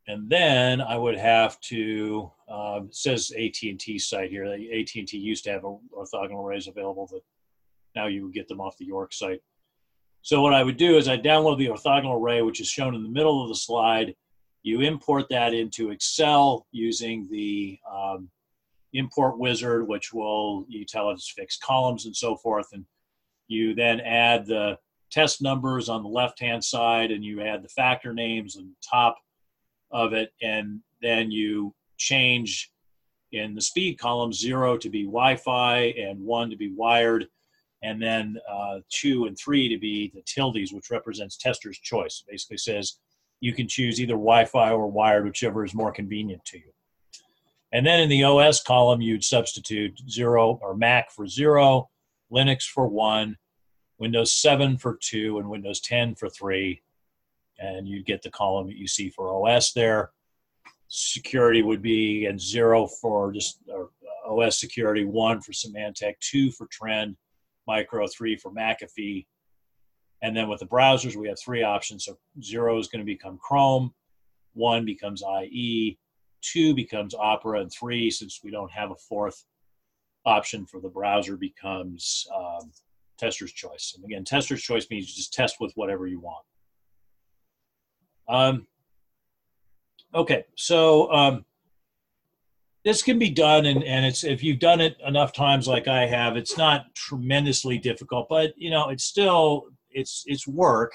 And 0.07 0.29
then 0.29 0.81
I 0.81 0.97
would 0.97 1.17
have 1.17 1.59
to 1.61 2.29
um, 2.49 2.89
says 2.91 3.31
AT&T 3.31 3.99
site 3.99 4.29
here. 4.29 4.45
AT&T 4.45 5.17
used 5.17 5.45
to 5.45 5.51
have 5.51 5.61
orthogonal 5.61 6.43
arrays 6.43 6.67
available, 6.67 7.07
but 7.09 7.21
now 7.95 8.07
you 8.07 8.23
would 8.23 8.33
get 8.33 8.47
them 8.47 8.59
off 8.59 8.77
the 8.77 8.85
York 8.85 9.13
site. 9.13 9.41
So 10.21 10.41
what 10.41 10.53
I 10.53 10.63
would 10.63 10.77
do 10.77 10.97
is 10.97 11.07
I 11.07 11.17
download 11.17 11.57
the 11.57 11.67
orthogonal 11.67 12.19
array, 12.19 12.41
which 12.41 12.59
is 12.59 12.67
shown 12.67 12.95
in 12.95 13.03
the 13.03 13.09
middle 13.09 13.41
of 13.41 13.49
the 13.49 13.55
slide. 13.55 14.15
You 14.61 14.81
import 14.81 15.27
that 15.29 15.53
into 15.53 15.91
Excel 15.91 16.67
using 16.71 17.27
the 17.29 17.79
um, 17.89 18.29
import 18.93 19.37
wizard, 19.37 19.87
which 19.87 20.13
will 20.13 20.65
you 20.67 20.85
tell 20.85 21.09
it 21.09 21.13
it's 21.13 21.29
fixed 21.29 21.61
columns 21.61 22.05
and 22.05 22.15
so 22.15 22.35
forth, 22.35 22.67
and 22.73 22.85
you 23.47 23.73
then 23.73 23.99
add 23.99 24.45
the 24.45 24.77
test 25.11 25.41
numbers 25.41 25.89
on 25.89 26.03
the 26.03 26.09
left-hand 26.09 26.63
side, 26.63 27.11
and 27.11 27.23
you 27.23 27.41
add 27.41 27.61
the 27.61 27.69
factor 27.69 28.13
names 28.13 28.57
on 28.57 28.73
top 28.81 29.17
of 29.93 30.13
it, 30.13 30.33
and 30.41 30.81
then 31.01 31.31
you 31.31 31.73
change 31.97 32.71
in 33.31 33.55
the 33.55 33.61
speed 33.61 33.97
column 33.97 34.33
zero 34.33 34.77
to 34.77 34.89
be 34.89 35.03
Wi-Fi 35.03 35.77
and 35.97 36.19
one 36.19 36.49
to 36.49 36.55
be 36.55 36.73
wired, 36.73 37.27
and 37.81 38.01
then 38.01 38.37
uh, 38.51 38.79
two 38.89 39.25
and 39.25 39.37
three 39.37 39.69
to 39.69 39.77
be 39.77 40.11
the 40.13 40.21
tildes, 40.25 40.73
which 40.73 40.91
represents 40.91 41.37
tester's 41.37 41.79
choice. 41.79 42.23
It 42.25 42.31
basically 42.31 42.57
says 42.57 42.97
you 43.39 43.53
can 43.53 43.67
choose 43.67 43.99
either 43.99 44.13
Wi-Fi 44.13 44.71
or 44.71 44.87
wired, 44.87 45.25
whichever 45.25 45.65
is 45.65 45.73
more 45.73 45.91
convenient 45.91 46.43
to 46.45 46.57
you. 46.57 46.71
And 47.71 47.85
then 47.85 47.99
in 47.99 48.09
the 48.09 48.23
OS 48.23 48.61
column, 48.61 49.01
you'd 49.01 49.23
substitute 49.23 49.99
zero 50.09 50.59
or 50.61 50.75
Mac 50.75 51.11
for 51.11 51.27
zero, 51.27 51.89
Linux 52.31 52.63
for 52.63 52.87
one, 52.87 53.37
Windows 53.97 54.31
7 54.31 54.77
for 54.77 54.97
2, 55.01 55.39
and 55.39 55.49
Windows 55.49 55.79
10 55.79 56.15
for 56.15 56.29
3. 56.29 56.81
And 57.59 57.87
you'd 57.87 58.05
get 58.05 58.21
the 58.21 58.31
column 58.31 58.67
that 58.67 58.77
you 58.77 58.87
see 58.87 59.09
for 59.09 59.29
OS 59.29 59.73
there. 59.73 60.11
Security 60.87 61.61
would 61.61 61.81
be 61.81 62.27
at 62.27 62.39
0 62.39 62.87
for 62.87 63.31
just 63.31 63.61
OS 64.25 64.59
security, 64.59 65.05
1 65.05 65.41
for 65.41 65.51
Symantec, 65.51 66.13
2 66.19 66.51
for 66.51 66.67
Trend, 66.67 67.15
Micro, 67.67 68.05
3 68.07 68.35
for 68.37 68.51
McAfee. 68.51 69.25
And 70.21 70.35
then 70.35 70.47
with 70.47 70.61
the 70.61 70.65
browsers, 70.65 71.15
we 71.15 71.27
have 71.27 71.37
three 71.39 71.63
options. 71.63 72.05
So 72.05 72.17
0 72.41 72.79
is 72.79 72.87
going 72.87 73.01
to 73.01 73.05
become 73.05 73.37
Chrome, 73.37 73.93
1 74.53 74.85
becomes 74.85 75.23
IE, 75.43 75.97
2 76.41 76.73
becomes 76.73 77.13
Opera, 77.13 77.61
and 77.61 77.71
3, 77.71 78.09
since 78.09 78.41
we 78.43 78.51
don't 78.51 78.71
have 78.71 78.91
a 78.91 78.95
fourth 78.95 79.43
option 80.25 80.65
for 80.65 80.79
the 80.79 80.89
browser, 80.89 81.35
becomes 81.35 82.25
um, 82.33 82.71
tester's 83.17 83.51
choice. 83.51 83.93
And 83.95 84.05
again, 84.05 84.23
tester's 84.23 84.61
choice 84.61 84.87
means 84.89 85.09
you 85.09 85.15
just 85.15 85.33
test 85.33 85.57
with 85.59 85.73
whatever 85.75 86.07
you 86.07 86.19
want. 86.19 86.45
Um, 88.27 88.67
okay, 90.13 90.45
so 90.55 91.11
um, 91.11 91.45
this 92.83 93.01
can 93.01 93.19
be 93.19 93.29
done, 93.29 93.65
and, 93.65 93.83
and 93.83 94.05
it's 94.05 94.23
if 94.23 94.43
you've 94.43 94.59
done 94.59 94.81
it 94.81 94.97
enough 95.05 95.33
times 95.33 95.67
like 95.67 95.87
I 95.87 96.05
have, 96.05 96.37
it's 96.37 96.57
not 96.57 96.93
tremendously 96.95 97.77
difficult, 97.77 98.27
but 98.29 98.53
you 98.57 98.69
know, 98.69 98.89
it's 98.89 99.03
still 99.03 99.67
it's 99.89 100.23
it's 100.25 100.47
work. 100.47 100.93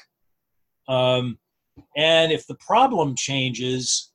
Um, 0.89 1.39
and 1.97 2.33
if 2.33 2.47
the 2.47 2.57
problem 2.57 3.15
changes, 3.17 4.13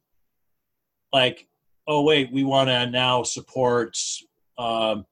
like, 1.12 1.48
oh 1.88 2.02
wait, 2.02 2.32
we 2.32 2.44
want 2.44 2.70
to 2.70 2.90
now 2.90 3.24
support 3.24 3.98
um, 4.58 5.06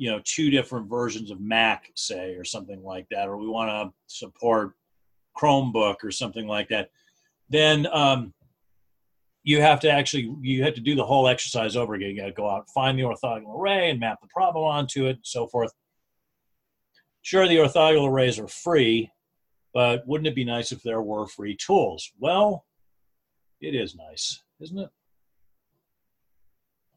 you 0.00 0.10
know 0.10 0.20
two 0.24 0.48
different 0.48 0.88
versions 0.88 1.30
of 1.30 1.40
mac 1.42 1.90
say 1.94 2.34
or 2.34 2.42
something 2.42 2.82
like 2.82 3.06
that 3.10 3.28
or 3.28 3.36
we 3.36 3.46
want 3.46 3.68
to 3.68 3.92
support 4.06 4.72
chromebook 5.36 5.96
or 6.02 6.10
something 6.10 6.46
like 6.46 6.68
that 6.70 6.90
then 7.50 7.86
um, 7.92 8.32
you 9.42 9.60
have 9.60 9.80
to 9.80 9.90
actually 9.90 10.34
you 10.40 10.62
have 10.64 10.74
to 10.74 10.80
do 10.80 10.94
the 10.94 11.04
whole 11.04 11.28
exercise 11.28 11.76
over 11.76 11.94
again. 11.94 12.10
You 12.10 12.20
got 12.20 12.26
to 12.26 12.32
go 12.32 12.48
out 12.48 12.68
find 12.74 12.98
the 12.98 13.02
orthogonal 13.02 13.58
array 13.58 13.90
and 13.90 14.00
map 14.00 14.20
the 14.20 14.28
problem 14.28 14.64
onto 14.64 15.06
it 15.06 15.16
and 15.16 15.18
so 15.26 15.46
forth. 15.46 15.72
Sure 17.22 17.46
the 17.46 17.56
orthogonal 17.56 18.08
arrays 18.08 18.38
are 18.38 18.48
free 18.48 19.10
but 19.72 20.04
wouldn't 20.06 20.26
it 20.26 20.34
be 20.34 20.44
nice 20.44 20.72
if 20.72 20.82
there 20.82 21.02
were 21.02 21.26
free 21.26 21.56
tools? 21.56 22.10
Well 22.18 22.64
it 23.60 23.74
is 23.74 23.94
nice 23.94 24.42
isn't 24.60 24.78
it? 24.78 24.90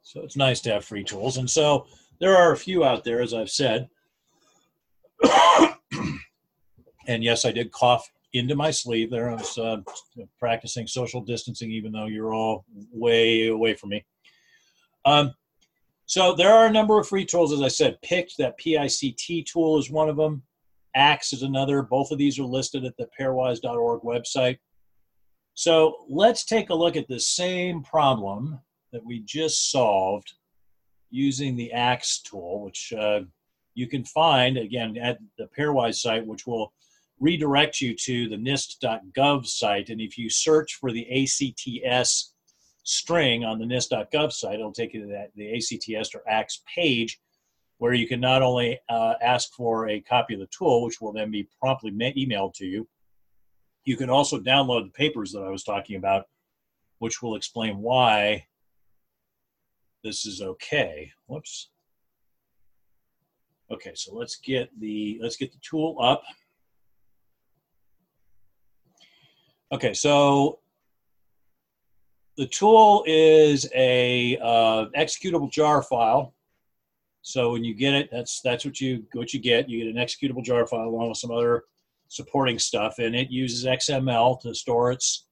So 0.04 0.22
it's 0.22 0.36
nice 0.36 0.60
to 0.62 0.72
have 0.72 0.86
free 0.86 1.04
tools. 1.04 1.38
And 1.38 1.50
so 1.50 1.88
there 2.20 2.36
are 2.36 2.52
a 2.52 2.58
few 2.58 2.84
out 2.84 3.04
there, 3.04 3.22
as 3.22 3.34
I've 3.34 3.50
said. 3.50 3.90
and 7.08 7.24
yes, 7.24 7.46
I 7.46 7.52
did 7.52 7.72
cough 7.72 8.12
into 8.34 8.56
my 8.56 8.72
sleeve 8.72 9.12
there. 9.12 9.30
I 9.30 9.36
was 9.36 9.58
uh, 9.58 9.78
practicing 10.40 10.88
social 10.88 11.22
distancing, 11.22 11.72
even 11.72 11.92
though 11.92 12.08
you're 12.08 12.34
all 12.34 12.66
way 12.92 13.48
away 13.48 13.76
from 13.76 13.90
me. 13.90 14.06
Um, 15.06 15.34
so 16.06 16.36
there 16.36 16.54
are 16.54 16.66
a 16.66 16.72
number 16.72 17.00
of 17.00 17.08
free 17.08 17.26
tools, 17.26 17.54
as 17.54 17.62
I 17.62 17.68
said. 17.68 17.98
PICT, 18.02 18.36
that 18.38 18.58
P-I-C-T 18.58 19.44
tool 19.44 19.80
is 19.80 19.90
one 19.90 20.10
of 20.10 20.18
them. 20.18 20.44
ACTS 20.96 21.34
is 21.34 21.42
another. 21.44 21.82
Both 21.82 22.12
of 22.12 22.18
these 22.18 22.38
are 22.40 22.44
listed 22.44 22.86
at 22.86 22.96
the 22.98 23.08
pairwise.org 23.20 24.02
website. 24.02 24.60
So 25.56 26.06
let's 26.10 26.46
take 26.46 26.70
a 26.70 26.76
look 26.76 26.96
at 26.96 27.08
the 27.08 27.20
same 27.20 27.84
problem 27.84 28.60
that 28.92 29.06
we 29.06 29.20
just 29.20 29.72
solved 29.72 30.34
using 31.10 31.56
the 31.56 31.72
ACTS 31.72 32.22
tool, 32.24 32.64
which 32.64 32.92
uh, 32.98 33.22
you 33.76 33.88
can 33.88 34.04
find 34.04 34.58
again 34.58 34.98
at 34.98 35.20
the 35.38 35.50
Pairwise 35.58 35.96
site, 35.96 36.26
which 36.26 36.46
will 36.46 36.74
redirect 37.20 37.82
you 37.82 37.96
to 37.96 38.28
the 38.30 38.36
NIST.gov 38.36 39.46
site. 39.46 39.90
And 39.90 40.02
if 40.02 40.18
you 40.18 40.30
search 40.30 40.76
for 40.76 40.92
the 40.92 41.08
ACTS 41.10 42.34
string 42.84 43.46
on 43.46 43.60
the 43.60 43.66
NIST.gov 43.66 44.32
site, 44.32 44.56
it'll 44.56 44.74
take 44.74 44.94
you 44.94 45.02
to 45.02 45.08
that, 45.08 45.32
the 45.36 45.56
ACTS 45.56 46.14
or 46.14 46.24
ACTS 46.28 46.64
page 46.74 47.20
where 47.84 47.94
you 47.94 48.08
can 48.08 48.22
not 48.22 48.42
only 48.42 48.80
uh, 48.88 49.16
ask 49.22 49.54
for 49.54 49.90
a 49.90 50.00
copy 50.00 50.36
of 50.36 50.40
the 50.40 50.48
tool, 50.58 50.86
which 50.86 51.02
will 51.02 51.12
then 51.12 51.30
be 51.30 51.50
promptly 51.60 51.92
emailed 51.92 52.54
to 52.54 52.66
you, 52.66 52.88
you 53.84 53.98
can 53.98 54.10
also 54.10 54.40
download 54.40 54.86
the 54.86 54.92
papers 54.92 55.34
that 55.34 55.42
I 55.42 55.50
was 55.50 55.64
talking 55.64 55.98
about, 55.98 56.28
which 57.00 57.22
will 57.22 57.36
explain 57.36 57.80
why 57.80 58.46
this 60.04 60.26
is 60.26 60.42
okay. 60.42 61.12
Whoops. 61.28 61.72
Okay, 63.72 63.92
so 63.96 64.16
let's 64.16 64.38
get 64.38 64.70
the 64.80 65.20
let's 65.22 65.36
get 65.36 65.52
the 65.52 65.60
tool 65.62 65.98
up. 66.00 66.24
Okay, 69.74 69.96
so 69.96 70.60
the 72.38 72.46
tool 72.46 73.04
is 73.08 73.68
a 73.74 74.38
uh, 74.38 74.86
executable 74.96 75.52
jar 75.52 75.82
file. 75.82 76.36
So 77.24 77.54
when 77.54 77.64
you 77.64 77.74
get 77.74 77.96
it, 77.96 78.10
that's 78.12 78.40
that's 78.42 78.66
what 78.66 78.80
you 78.80 79.04
what 79.14 79.34
you 79.34 79.40
get. 79.40 79.68
You 79.68 79.84
get 79.84 79.96
an 79.96 80.06
executable 80.06 80.44
jar 80.44 80.68
file 80.68 80.88
along 80.88 81.10
with 81.10 81.18
some 81.18 81.32
other 81.32 81.64
supporting 82.08 82.60
stuff, 82.60 83.00
and 83.00 83.16
it 83.16 83.32
uses 83.32 83.66
XML 83.66 84.40
to 84.42 84.54
store 84.54 84.92
its 84.92 85.26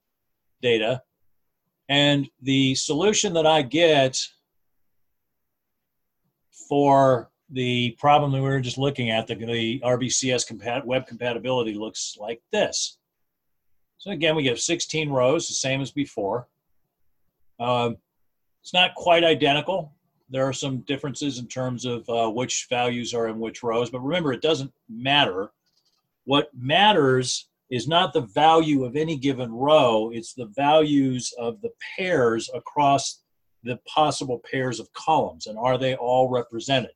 data. 0.60 1.04
And 1.88 2.28
the 2.42 2.74
solution 2.74 3.34
that 3.34 3.46
I 3.46 3.62
get 3.62 4.18
for 6.68 7.30
the 7.52 7.96
problem 8.00 8.32
that 8.32 8.42
we 8.42 8.50
were 8.50 8.62
just 8.62 8.80
looking 8.80 9.12
at, 9.12 9.28
the, 9.28 9.36
the 9.36 9.82
RBCS 9.82 10.52
compat- 10.52 10.86
web 10.86 11.06
compatibility 11.06 11.76
looks 11.76 12.16
like 12.18 12.42
this. 12.52 12.98
So 14.02 14.10
again, 14.10 14.36
we 14.36 14.48
have 14.48 14.60
16 14.60 15.12
rows, 15.12 15.48
the 15.48 15.54
same 15.54 15.80
as 15.80 15.92
before. 15.92 16.48
Um, 17.60 17.98
it's 18.64 18.74
not 18.74 18.96
quite 18.96 19.24
identical. 19.24 19.94
There 20.28 20.44
are 20.44 20.54
some 20.54 20.80
differences 20.80 21.38
in 21.38 21.48
terms 21.48 21.86
of 21.86 22.10
uh, 22.10 22.28
which 22.32 22.66
values 22.68 23.14
are 23.14 23.28
in 23.28 23.40
which 23.40 23.62
rows, 23.62 23.92
but 23.92 24.00
remember, 24.00 24.34
it 24.34 24.42
doesn't 24.42 24.74
matter. 24.90 25.52
What 26.24 26.50
matters 26.58 27.48
is 27.70 27.88
not 27.88 28.12
the 28.12 28.22
value 28.22 28.86
of 28.86 28.96
any 28.96 29.18
given 29.18 29.52
row, 29.52 30.10
it's 30.12 30.34
the 30.34 30.52
values 30.56 31.32
of 31.38 31.62
the 31.62 31.72
pairs 31.96 32.50
across 32.56 33.22
the 33.64 33.78
possible 33.88 34.42
pairs 34.50 34.80
of 34.80 34.92
columns 34.94 35.46
and 35.46 35.60
are 35.60 35.78
they 35.78 35.94
all 35.94 36.28
represented? 36.28 36.90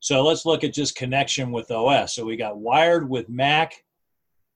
So 0.00 0.22
let's 0.22 0.44
look 0.44 0.62
at 0.62 0.74
just 0.74 0.94
connection 0.94 1.50
with 1.52 1.70
OS. 1.70 2.14
So 2.14 2.26
we 2.26 2.36
got 2.36 2.58
wired 2.58 3.08
with 3.08 3.30
Mac, 3.30 3.82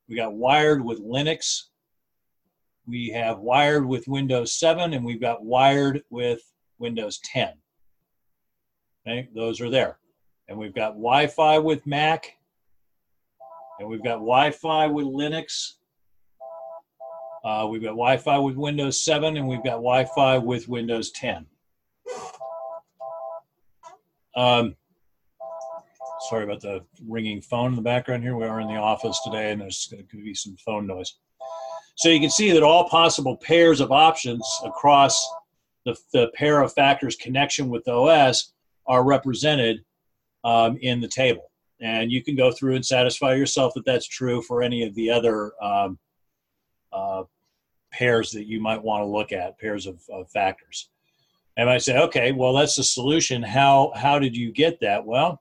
we 0.09 0.17
got 0.17 0.35
wired 0.35 0.85
with 0.85 1.01
Linux, 1.03 1.65
we 2.87 3.09
have 3.11 3.39
wired 3.39 3.87
with 3.87 4.07
Windows 4.07 4.53
7, 4.53 4.93
and 4.93 5.05
we've 5.05 5.21
got 5.21 5.45
wired 5.45 6.03
with 6.11 6.41
Windows 6.79 7.19
10. 7.25 7.55
Okay, 9.07 9.29
those 9.35 9.61
are 9.61 9.71
there. 9.71 9.99
And 10.49 10.59
we've 10.59 10.75
got 10.75 10.91
Wi 10.91 11.27
Fi 11.27 11.59
with 11.59 11.87
Mac, 11.87 12.37
and 13.79 13.89
we've 13.89 14.05
got 14.05 14.17
Wi 14.17 14.51
Fi 14.51 14.87
with 14.87 15.07
Linux, 15.07 15.75
uh, 17.45 17.67
we've 17.71 17.83
got 17.83 17.91
Wi-Fi 17.91 18.39
with 18.39 18.57
Windows 18.57 19.05
7 19.05 19.37
and 19.37 19.47
we've 19.47 19.63
got 19.63 19.77
Wi-Fi 19.77 20.39
with 20.39 20.67
Windows 20.67 21.11
10. 21.11 21.45
Um, 24.35 24.77
sorry 26.29 26.45
about 26.45 26.61
the 26.61 26.85
ringing 27.07 27.41
phone 27.41 27.71
in 27.71 27.77
the 27.77 27.83
background 27.83 28.23
here. 28.23 28.37
We 28.37 28.45
are 28.45 28.61
in 28.61 28.69
the 28.69 28.77
office 28.77 29.21
today 29.25 29.53
and 29.53 29.61
there's 29.61 29.87
going 29.91 30.07
to 30.07 30.17
be 30.17 30.35
some 30.35 30.57
phone 30.57 30.87
noise. 30.87 31.15
So 31.97 32.09
you 32.09 32.21
can 32.21 32.31
see 32.31 32.51
that 32.53 32.63
all 32.63 32.89
possible 32.89 33.37
pairs 33.37 33.81
of 33.81 33.93
options 33.93 34.47
across 34.65 35.27
the, 35.85 35.97
the 36.13 36.31
pair 36.35 36.61
of 36.61 36.73
factors 36.73 37.17
connection 37.17 37.69
with 37.69 37.85
the 37.85 37.93
OS 37.93 38.53
are 38.87 39.05
represented 39.05 39.85
um, 40.43 40.77
in 40.81 41.01
the 41.01 41.09
table. 41.09 41.51
And 41.81 42.11
you 42.11 42.23
can 42.23 42.37
go 42.37 42.51
through 42.51 42.77
and 42.77 42.85
satisfy 42.85 43.35
yourself 43.35 43.75
that 43.75 43.85
that's 43.85 44.07
true 44.07 44.43
for 44.43 44.63
any 44.63 44.85
of 44.85 44.95
the 44.95 45.11
other 45.11 45.53
um, 45.63 45.99
uh, 46.93 47.25
pairs 47.93 48.31
that 48.33 48.47
you 48.47 48.61
might 48.61 48.83
want 48.83 49.03
to 49.03 49.07
look 49.07 49.33
at, 49.33 49.59
pairs 49.59 49.87
of, 49.87 50.01
of 50.11 50.31
factors. 50.31 50.89
And 51.57 51.71
I 51.71 51.79
say, 51.79 51.99
okay, 51.99 52.33
well, 52.33 52.55
that's 52.55 52.77
the 52.77 52.83
solution. 52.83 53.43
How, 53.43 53.93
how 53.95 54.19
did 54.19 54.37
you 54.37 54.51
get 54.51 54.81
that? 54.81 55.05
Well, 55.05 55.41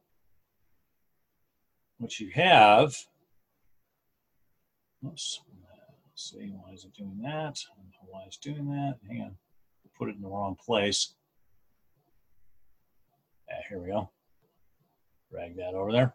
what 2.03 2.19
you 2.19 2.29
have, 2.33 2.93
oops, 5.07 5.39
let's 6.05 6.31
see, 6.31 6.51
why 6.53 6.73
is 6.73 6.83
it 6.83 6.93
doing 6.93 7.21
that? 7.21 7.57
why 8.07 8.23
it's 8.27 8.35
doing 8.35 8.69
that. 8.71 8.97
Hang 9.07 9.21
on, 9.21 9.35
put 9.97 10.09
it 10.09 10.15
in 10.17 10.21
the 10.21 10.27
wrong 10.27 10.57
place. 10.63 11.15
Yeah, 13.47 13.55
here 13.69 13.79
we 13.79 13.87
go. 13.87 14.09
Drag 15.31 15.55
that 15.55 15.75
over 15.75 15.93
there. 15.93 16.13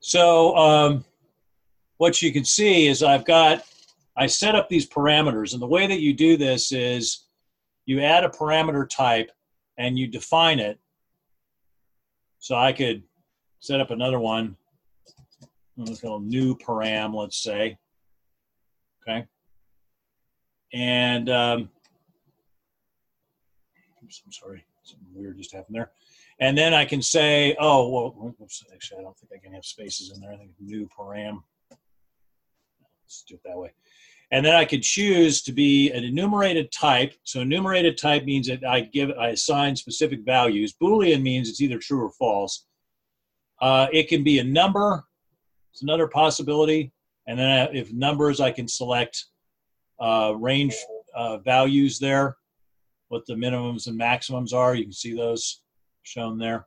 So, 0.00 0.56
um, 0.56 1.04
what 1.98 2.22
you 2.22 2.32
can 2.32 2.46
see 2.46 2.86
is 2.86 3.02
I've 3.02 3.26
got, 3.26 3.62
I 4.16 4.26
set 4.26 4.54
up 4.54 4.70
these 4.70 4.88
parameters. 4.88 5.52
And 5.52 5.60
the 5.60 5.66
way 5.66 5.86
that 5.86 6.00
you 6.00 6.14
do 6.14 6.38
this 6.38 6.72
is 6.72 7.26
you 7.84 8.00
add 8.00 8.24
a 8.24 8.30
parameter 8.30 8.88
type 8.88 9.30
and 9.76 9.98
you 9.98 10.06
define 10.06 10.60
it. 10.60 10.80
So 12.46 12.54
I 12.54 12.72
could 12.72 13.02
set 13.58 13.80
up 13.80 13.90
another 13.90 14.20
one. 14.20 14.56
Let's 15.76 16.00
go 16.00 16.18
new 16.18 16.56
param, 16.56 17.12
let's 17.12 17.42
say. 17.42 17.76
Okay. 19.02 19.26
And 20.72 21.28
um, 21.28 21.70
oops, 24.00 24.22
I'm 24.24 24.30
sorry, 24.30 24.64
something 24.84 25.08
weird 25.12 25.38
just 25.38 25.52
happened 25.52 25.74
there. 25.74 25.90
And 26.38 26.56
then 26.56 26.72
I 26.72 26.84
can 26.84 27.02
say, 27.02 27.56
oh, 27.58 27.88
well, 27.88 28.36
oops, 28.40 28.62
actually, 28.72 29.00
I 29.00 29.02
don't 29.02 29.18
think 29.18 29.32
I 29.34 29.44
can 29.44 29.52
have 29.52 29.64
spaces 29.64 30.12
in 30.14 30.20
there. 30.20 30.34
I 30.34 30.36
think 30.36 30.52
new 30.60 30.88
param. 30.96 31.42
Let's 31.72 33.24
do 33.26 33.34
it 33.34 33.40
that 33.44 33.58
way. 33.58 33.72
And 34.32 34.44
then 34.44 34.54
I 34.54 34.64
could 34.64 34.82
choose 34.82 35.42
to 35.42 35.52
be 35.52 35.92
an 35.92 36.02
enumerated 36.02 36.72
type. 36.72 37.14
So 37.22 37.40
enumerated 37.40 37.96
type 37.96 38.24
means 38.24 38.48
that 38.48 38.64
I 38.64 38.80
give 38.80 39.10
I 39.12 39.28
assign 39.28 39.76
specific 39.76 40.24
values. 40.24 40.74
Boolean 40.80 41.22
means 41.22 41.48
it's 41.48 41.60
either 41.60 41.78
true 41.78 42.04
or 42.04 42.10
false. 42.10 42.66
Uh, 43.60 43.86
it 43.92 44.08
can 44.08 44.24
be 44.24 44.40
a 44.40 44.44
number. 44.44 45.04
It's 45.72 45.82
another 45.82 46.08
possibility. 46.08 46.92
And 47.28 47.38
then 47.38 47.74
if 47.74 47.92
numbers, 47.92 48.40
I 48.40 48.50
can 48.50 48.68
select 48.68 49.26
uh, 50.00 50.34
range 50.36 50.74
uh, 51.14 51.38
values 51.38 51.98
there, 51.98 52.36
what 53.08 53.26
the 53.26 53.34
minimums 53.34 53.86
and 53.86 53.96
maximums 53.96 54.52
are. 54.52 54.74
You 54.74 54.84
can 54.84 54.92
see 54.92 55.14
those 55.14 55.62
shown 56.02 56.38
there. 56.38 56.66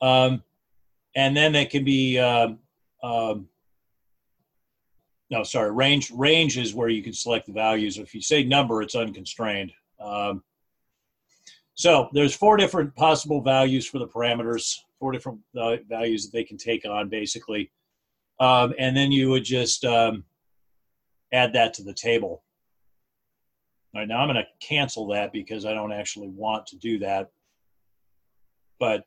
Um, 0.00 0.42
and 1.14 1.36
then 1.36 1.52
they 1.52 1.66
can 1.66 1.84
be 1.84 2.18
um, 2.18 2.58
um, 3.02 3.48
no, 5.32 5.42
sorry, 5.42 5.70
range 5.70 6.10
range 6.10 6.58
is 6.58 6.74
where 6.74 6.90
you 6.90 7.02
can 7.02 7.14
select 7.14 7.46
the 7.46 7.54
values. 7.54 7.96
If 7.96 8.14
you 8.14 8.20
say 8.20 8.44
number, 8.44 8.82
it's 8.82 8.94
unconstrained. 8.94 9.72
Um, 9.98 10.44
so 11.74 12.10
there's 12.12 12.34
four 12.34 12.58
different 12.58 12.94
possible 12.94 13.40
values 13.40 13.86
for 13.86 13.98
the 13.98 14.06
parameters, 14.06 14.80
four 15.00 15.10
different 15.10 15.40
uh, 15.56 15.76
values 15.88 16.26
that 16.26 16.36
they 16.36 16.44
can 16.44 16.58
take 16.58 16.84
on, 16.84 17.08
basically. 17.08 17.70
Um, 18.40 18.74
and 18.78 18.94
then 18.94 19.10
you 19.10 19.30
would 19.30 19.44
just 19.44 19.86
um, 19.86 20.24
add 21.32 21.54
that 21.54 21.72
to 21.74 21.82
the 21.82 21.94
table. 21.94 22.42
All 23.94 24.02
right, 24.02 24.08
now 24.08 24.18
I'm 24.18 24.28
going 24.28 24.36
to 24.36 24.66
cancel 24.66 25.06
that 25.08 25.32
because 25.32 25.64
I 25.64 25.72
don't 25.72 25.92
actually 25.92 26.28
want 26.28 26.66
to 26.66 26.76
do 26.76 26.98
that. 26.98 27.30
But 28.78 29.06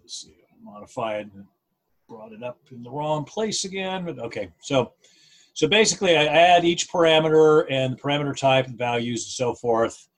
let's 0.00 0.22
see, 0.22 0.36
modify 0.62 1.16
it 1.16 1.30
brought 2.08 2.32
it 2.32 2.42
up 2.42 2.58
in 2.70 2.82
the 2.82 2.90
wrong 2.90 3.24
place 3.24 3.64
again. 3.64 4.04
But 4.04 4.18
okay, 4.18 4.50
so 4.60 4.92
so 5.54 5.66
basically, 5.66 6.16
I 6.16 6.24
add 6.24 6.64
each 6.64 6.88
parameter 6.88 7.66
and 7.70 7.94
the 7.94 7.96
parameter 7.96 8.36
type 8.36 8.66
and 8.66 8.78
values 8.78 9.24
and 9.24 9.32
so 9.32 9.54
forth, 9.54 10.08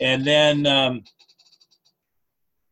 and 0.00 0.26
then 0.26 0.66
um, 0.66 1.04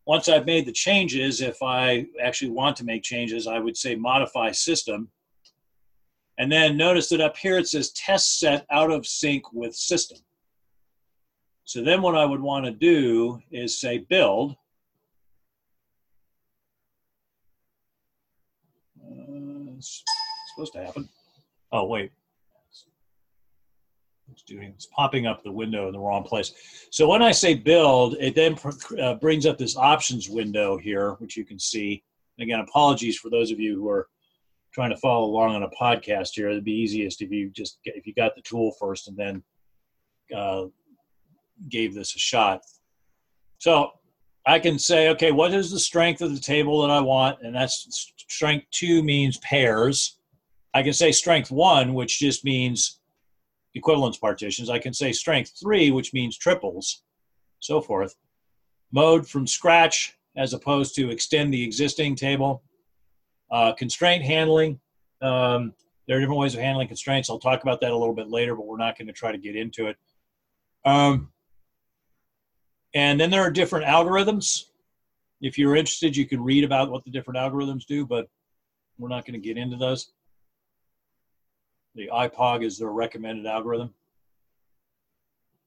once 0.06 0.28
I've 0.28 0.46
made 0.46 0.66
the 0.66 0.72
changes, 0.72 1.40
if 1.40 1.62
I 1.62 2.06
actually 2.22 2.52
want 2.52 2.76
to 2.76 2.84
make 2.84 3.02
changes, 3.02 3.46
I 3.46 3.58
would 3.58 3.76
say 3.76 3.96
modify 3.96 4.52
system. 4.52 5.10
And 6.38 6.52
then 6.52 6.76
notice 6.76 7.08
that 7.08 7.20
up 7.20 7.36
here 7.36 7.58
it 7.58 7.66
says 7.66 7.90
test 7.92 8.38
set 8.38 8.66
out 8.70 8.90
of 8.90 9.06
sync 9.06 9.52
with 9.52 9.74
system. 9.74 10.18
So 11.64 11.82
then 11.82 12.02
what 12.02 12.14
I 12.14 12.24
would 12.24 12.40
want 12.40 12.66
to 12.66 12.70
do 12.70 13.40
is 13.50 13.80
say 13.80 13.98
build 13.98 14.54
it's 19.76 20.02
supposed 20.54 20.72
to 20.74 20.84
happen. 20.84 21.08
Oh, 21.72 21.86
wait. 21.86 22.12
It's 24.32 24.42
doing 24.42 24.72
it's 24.74 24.86
popping 24.86 25.26
up 25.26 25.42
the 25.42 25.52
window 25.52 25.86
in 25.86 25.92
the 25.92 26.00
wrong 26.00 26.24
place. 26.24 26.52
So 26.90 27.08
when 27.08 27.22
I 27.22 27.30
say 27.30 27.54
build, 27.54 28.16
it 28.18 28.34
then 28.34 28.58
uh, 29.00 29.14
brings 29.14 29.46
up 29.46 29.56
this 29.56 29.76
options 29.76 30.28
window 30.28 30.76
here, 30.76 31.12
which 31.18 31.36
you 31.36 31.44
can 31.44 31.58
see. 31.58 32.02
Again, 32.40 32.60
apologies 32.60 33.16
for 33.16 33.30
those 33.30 33.50
of 33.50 33.60
you 33.60 33.76
who 33.76 33.88
are 33.88 34.08
trying 34.72 34.90
to 34.90 34.96
follow 34.96 35.24
along 35.24 35.54
on 35.54 35.62
a 35.62 35.70
podcast 35.70 36.30
here. 36.34 36.50
It'd 36.50 36.64
be 36.64 36.72
easiest 36.72 37.22
if 37.22 37.30
you 37.30 37.50
just 37.50 37.78
get, 37.84 37.96
if 37.96 38.06
you 38.06 38.12
got 38.14 38.34
the 38.34 38.42
tool 38.42 38.72
first 38.78 39.08
and 39.08 39.16
then 39.16 39.42
uh, 40.36 40.64
gave 41.68 41.94
this 41.94 42.14
a 42.14 42.18
shot. 42.18 42.62
So 43.58 43.92
I 44.46 44.60
can 44.60 44.78
say, 44.78 45.08
okay, 45.08 45.32
what 45.32 45.52
is 45.52 45.70
the 45.70 45.78
strength 45.78 46.22
of 46.22 46.32
the 46.32 46.40
table 46.40 46.82
that 46.82 46.90
I 46.90 47.00
want? 47.00 47.42
And 47.42 47.54
that's 47.54 48.12
strength 48.28 48.66
two 48.70 49.02
means 49.02 49.38
pairs. 49.38 50.18
I 50.72 50.82
can 50.82 50.92
say 50.92 51.10
strength 51.10 51.50
one, 51.50 51.94
which 51.94 52.18
just 52.18 52.44
means 52.44 53.00
equivalence 53.74 54.18
partitions. 54.18 54.70
I 54.70 54.78
can 54.78 54.94
say 54.94 55.10
strength 55.12 55.52
three, 55.60 55.90
which 55.90 56.14
means 56.14 56.38
triples, 56.38 57.02
so 57.58 57.80
forth. 57.80 58.14
Mode 58.92 59.28
from 59.28 59.46
scratch 59.46 60.16
as 60.36 60.52
opposed 60.52 60.94
to 60.94 61.10
extend 61.10 61.52
the 61.52 61.64
existing 61.64 62.14
table. 62.14 62.62
Uh, 63.50 63.72
constraint 63.72 64.22
handling. 64.22 64.78
Um, 65.22 65.72
there 66.06 66.16
are 66.16 66.20
different 66.20 66.40
ways 66.40 66.54
of 66.54 66.60
handling 66.60 66.88
constraints. 66.88 67.30
I'll 67.30 67.38
talk 67.38 67.62
about 67.62 67.80
that 67.80 67.90
a 67.90 67.96
little 67.96 68.14
bit 68.14 68.28
later, 68.28 68.54
but 68.54 68.66
we're 68.66 68.76
not 68.76 68.96
going 68.96 69.08
to 69.08 69.12
try 69.12 69.32
to 69.32 69.38
get 69.38 69.56
into 69.56 69.86
it. 69.86 69.96
Um, 70.84 71.32
and 72.96 73.20
then 73.20 73.28
there 73.28 73.42
are 73.42 73.50
different 73.50 73.84
algorithms. 73.84 74.64
If 75.42 75.58
you're 75.58 75.76
interested, 75.76 76.16
you 76.16 76.24
can 76.24 76.42
read 76.42 76.64
about 76.64 76.90
what 76.90 77.04
the 77.04 77.10
different 77.10 77.36
algorithms 77.36 77.84
do, 77.84 78.06
but 78.06 78.26
we're 78.98 79.10
not 79.10 79.26
going 79.26 79.38
to 79.38 79.46
get 79.46 79.58
into 79.58 79.76
those. 79.76 80.12
The 81.94 82.08
IPOG 82.10 82.64
is 82.64 82.78
their 82.78 82.88
recommended 82.88 83.44
algorithm. 83.44 83.92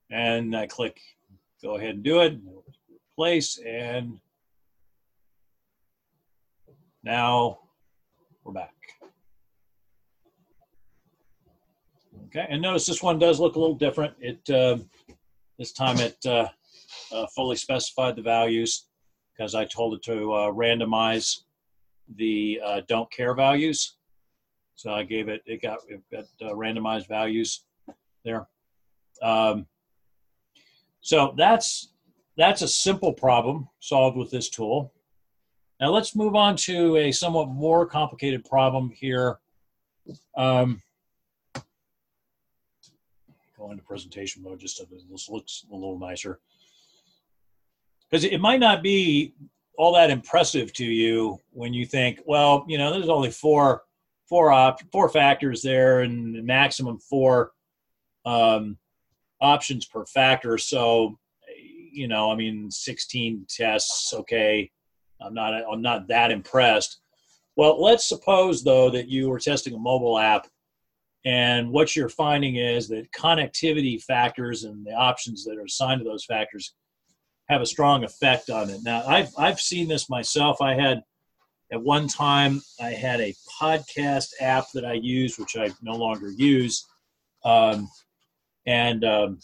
And 0.09 0.57
I 0.57 0.65
click 0.65 0.99
go 1.61 1.75
ahead 1.77 1.91
and 1.91 2.03
do 2.03 2.21
it, 2.21 2.39
replace, 3.13 3.59
and 3.59 4.19
now 7.03 7.59
we're 8.43 8.53
back. 8.53 8.73
Okay, 12.25 12.47
and 12.49 12.59
notice 12.59 12.87
this 12.87 13.03
one 13.03 13.19
does 13.19 13.39
look 13.39 13.55
a 13.55 13.59
little 13.59 13.75
different. 13.75 14.15
It 14.19 14.49
uh, 14.49 14.77
this 15.59 15.73
time 15.73 15.99
it 15.99 16.25
uh, 16.25 16.47
uh, 17.11 17.27
fully 17.27 17.55
specified 17.55 18.15
the 18.15 18.21
values 18.21 18.87
because 19.39 19.55
I 19.55 19.65
told 19.65 19.93
it 19.93 20.03
to 20.03 20.33
uh, 20.33 20.51
randomize 20.51 21.43
the 22.15 22.59
uh, 22.65 22.81
don't 22.87 23.09
care 23.11 23.33
values. 23.33 23.95
So 24.75 24.91
I 24.91 25.03
gave 25.03 25.29
it, 25.29 25.41
it 25.45 25.61
got, 25.61 25.79
it 25.87 26.01
got 26.11 26.25
uh, 26.41 26.53
randomized 26.53 27.07
values 27.07 27.63
there. 28.23 28.47
Um, 29.21 29.67
so 31.01 31.33
that's, 31.37 31.93
that's 32.37 32.61
a 32.61 32.67
simple 32.67 33.13
problem 33.13 33.67
solved 33.79 34.17
with 34.17 34.31
this 34.31 34.49
tool. 34.49 34.93
Now 35.79 35.89
let's 35.89 36.15
move 36.15 36.35
on 36.35 36.55
to 36.57 36.97
a 36.97 37.11
somewhat 37.11 37.49
more 37.49 37.85
complicated 37.85 38.43
problem 38.43 38.91
here. 38.93 39.39
Um, 40.35 40.81
go 43.57 43.71
into 43.71 43.83
presentation 43.83 44.43
mode 44.43 44.59
just 44.59 44.77
so 44.77 44.85
this 45.09 45.29
looks 45.29 45.65
a 45.71 45.73
little 45.73 45.99
nicer 45.99 46.39
because 48.09 48.23
it 48.23 48.39
might 48.39 48.59
not 48.59 48.81
be 48.81 49.33
all 49.77 49.93
that 49.93 50.09
impressive 50.09 50.73
to 50.73 50.85
you 50.85 51.39
when 51.51 51.73
you 51.73 51.85
think, 51.85 52.19
well, 52.25 52.65
you 52.67 52.77
know, 52.77 52.91
there's 52.91 53.09
only 53.09 53.31
four 53.31 53.83
four 54.27 54.51
op- 54.51 54.81
four 54.91 55.09
factors 55.09 55.61
there 55.61 56.01
and 56.01 56.43
maximum 56.45 56.99
four 56.99 57.51
um, 58.25 58.77
options 59.41 59.85
per 59.85 60.05
factor. 60.05 60.57
So, 60.57 61.17
you 61.91 62.07
know, 62.07 62.31
I 62.31 62.35
mean, 62.35 62.69
16 62.69 63.47
tests, 63.49 64.13
okay. 64.13 64.69
I'm 65.21 65.33
not 65.33 65.53
I'm 65.53 65.81
not 65.81 66.07
that 66.07 66.31
impressed. 66.31 66.99
Well, 67.55 67.81
let's 67.81 68.07
suppose 68.07 68.63
though 68.63 68.89
that 68.91 69.09
you 69.09 69.29
were 69.29 69.39
testing 69.39 69.73
a 69.73 69.79
mobile 69.79 70.17
app 70.17 70.47
and 71.25 71.71
what 71.71 71.95
you're 71.95 72.09
finding 72.09 72.55
is 72.55 72.87
that 72.87 73.11
connectivity 73.11 74.01
factors 74.01 74.63
and 74.63 74.85
the 74.85 74.93
options 74.93 75.43
that 75.43 75.57
are 75.57 75.65
assigned 75.65 75.99
to 75.99 76.05
those 76.05 76.23
factors 76.23 76.73
have 77.49 77.61
a 77.61 77.65
strong 77.65 78.03
effect 78.03 78.49
on 78.49 78.69
it. 78.69 78.81
Now, 78.83 79.03
I've 79.05 79.29
I've 79.37 79.59
seen 79.59 79.87
this 79.87 80.09
myself. 80.09 80.61
I 80.61 80.75
had 80.75 81.01
at 81.71 81.81
one 81.81 82.07
time 82.07 82.61
I 82.79 82.89
had 82.91 83.19
a 83.19 83.35
podcast 83.61 84.29
app 84.39 84.65
that 84.73 84.85
I 84.85 84.93
used, 84.93 85.39
which 85.39 85.57
I 85.57 85.71
no 85.81 85.95
longer 85.95 86.29
use, 86.31 86.87
um, 87.43 87.89
and 88.65 89.03
um, 89.03 89.39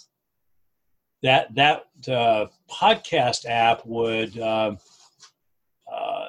that 1.23 1.53
that 1.55 1.83
uh, 2.07 2.45
podcast 2.69 3.45
app 3.47 3.85
would 3.85 4.37
uh, 4.37 4.75
uh, 5.91 6.25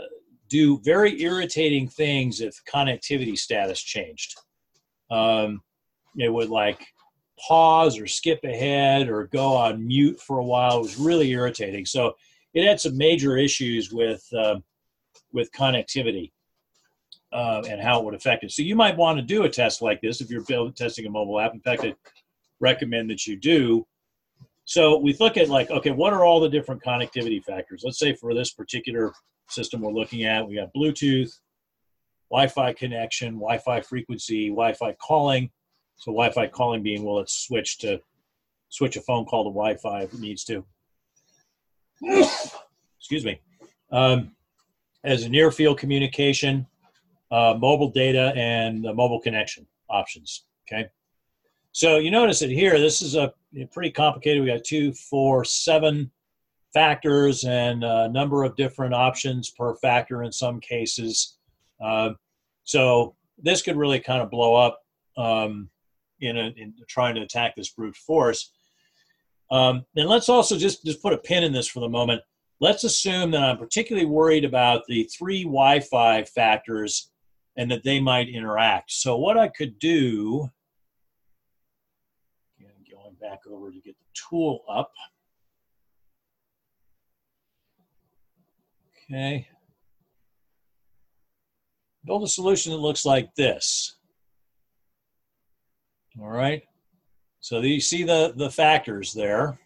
do 0.48 0.80
very 0.82 1.20
irritating 1.20 1.88
things 1.88 2.40
if 2.40 2.58
connectivity 2.72 3.36
status 3.36 3.80
changed. 3.82 4.34
Um, 5.10 5.60
it 6.16 6.32
would 6.32 6.48
like 6.48 6.86
pause 7.38 7.98
or 7.98 8.06
skip 8.06 8.42
ahead 8.44 9.08
or 9.08 9.26
go 9.26 9.54
on 9.54 9.86
mute 9.86 10.20
for 10.20 10.38
a 10.38 10.44
while. 10.44 10.78
It 10.78 10.82
was 10.82 10.98
really 10.98 11.30
irritating. 11.30 11.84
So 11.84 12.16
it 12.54 12.66
had 12.66 12.80
some 12.80 12.96
major 12.96 13.36
issues 13.36 13.92
with 13.92 14.26
uh, 14.36 14.60
with 15.32 15.52
connectivity 15.52 16.32
uh, 17.32 17.62
and 17.68 17.80
how 17.80 17.98
it 17.98 18.04
would 18.04 18.14
affect 18.14 18.44
it. 18.44 18.52
So 18.52 18.62
you 18.62 18.74
might 18.74 18.96
want 18.96 19.18
to 19.18 19.22
do 19.22 19.44
a 19.44 19.48
test 19.48 19.82
like 19.82 20.00
this 20.00 20.20
if 20.20 20.30
you're 20.30 20.44
building, 20.44 20.72
testing 20.72 21.06
a 21.06 21.10
mobile 21.10 21.38
app. 21.38 21.52
In 21.52 21.60
fact, 21.60 21.84
I 21.84 21.94
recommend 22.60 23.10
that 23.10 23.26
you 23.26 23.36
do. 23.36 23.86
So 24.64 24.98
we 24.98 25.14
look 25.20 25.36
at 25.36 25.48
like, 25.48 25.70
okay, 25.70 25.90
what 25.90 26.12
are 26.12 26.24
all 26.24 26.40
the 26.40 26.48
different 26.48 26.82
connectivity 26.82 27.42
factors? 27.42 27.82
Let's 27.84 27.98
say 27.98 28.14
for 28.14 28.34
this 28.34 28.52
particular 28.52 29.12
system 29.48 29.80
we're 29.80 29.92
looking 29.92 30.24
at, 30.24 30.46
we 30.46 30.56
got 30.56 30.74
Bluetooth, 30.74 31.38
Wi-Fi 32.30 32.72
connection, 32.72 33.34
Wi-Fi 33.34 33.80
frequency, 33.82 34.48
Wi-Fi 34.48 34.92
calling. 34.94 35.50
So 35.96 36.12
Wi-Fi 36.12 36.48
calling 36.48 36.82
being, 36.82 37.04
well, 37.04 37.16
let's 37.16 37.46
switch 37.46 37.78
to 37.78 38.00
switch 38.68 38.96
a 38.96 39.00
phone 39.00 39.24
call 39.24 39.44
to 39.44 39.50
Wi-Fi 39.50 40.02
if 40.02 40.12
it 40.12 40.20
needs 40.20 40.44
to. 40.44 40.64
Excuse 42.98 43.24
me. 43.24 43.40
Um, 43.90 44.32
as 45.04 45.24
a 45.24 45.28
near 45.28 45.50
field 45.50 45.78
communication, 45.78 46.66
uh, 47.30 47.54
mobile 47.58 47.90
data, 47.90 48.32
and 48.36 48.84
the 48.84 48.92
mobile 48.92 49.20
connection 49.20 49.66
options. 49.88 50.44
Okay. 50.68 50.88
So 51.72 51.98
you 51.98 52.10
notice 52.10 52.40
that 52.40 52.50
here, 52.50 52.78
this 52.78 53.02
is 53.02 53.14
a 53.16 53.32
pretty 53.72 53.90
complicated. 53.90 54.42
We 54.42 54.48
got 54.48 54.64
two, 54.64 54.92
four, 54.92 55.44
seven 55.44 56.10
factors 56.72 57.44
and 57.44 57.84
a 57.84 58.08
number 58.08 58.44
of 58.44 58.56
different 58.56 58.94
options 58.94 59.50
per 59.50 59.74
factor 59.76 60.22
in 60.22 60.32
some 60.32 60.60
cases. 60.60 61.38
Uh, 61.82 62.10
so 62.64 63.14
this 63.38 63.62
could 63.62 63.76
really 63.76 64.00
kind 64.00 64.22
of 64.22 64.30
blow 64.30 64.54
up 64.54 64.80
um, 65.16 65.70
in, 66.20 66.36
a, 66.36 66.52
in 66.56 66.74
trying 66.88 67.14
to 67.14 67.22
attack 67.22 67.54
this 67.56 67.70
brute 67.70 67.96
force. 67.96 68.52
Um, 69.50 69.84
and 69.96 70.08
let's 70.08 70.28
also 70.28 70.56
just, 70.56 70.84
just 70.84 71.02
put 71.02 71.12
a 71.12 71.18
pin 71.18 71.44
in 71.44 71.52
this 71.52 71.68
for 71.68 71.80
the 71.80 71.88
moment. 71.88 72.22
Let's 72.60 72.84
assume 72.84 73.30
that 73.32 73.42
I'm 73.42 73.58
particularly 73.58 74.06
worried 74.06 74.44
about 74.44 74.82
the 74.88 75.04
three 75.04 75.44
Wi-Fi 75.44 76.24
factors 76.24 77.10
and 77.56 77.70
that 77.70 77.84
they 77.84 78.00
might 78.00 78.28
interact. 78.28 78.90
So 78.92 79.16
what 79.16 79.38
I 79.38 79.48
could 79.48 79.78
do, 79.78 80.50
going 82.90 83.16
back 83.20 83.40
over 83.50 83.70
to 83.70 83.80
get 83.80 83.96
the 83.98 84.06
tool 84.14 84.64
up. 84.68 84.92
Okay. 89.10 89.48
Build 92.04 92.24
a 92.24 92.28
solution 92.28 92.72
that 92.72 92.78
looks 92.78 93.04
like 93.04 93.34
this. 93.34 93.95
All 96.20 96.30
right. 96.30 96.62
So 97.40 97.60
you 97.60 97.80
see 97.80 98.02
the, 98.02 98.32
the 98.36 98.50
factors 98.50 99.12
there. 99.12 99.58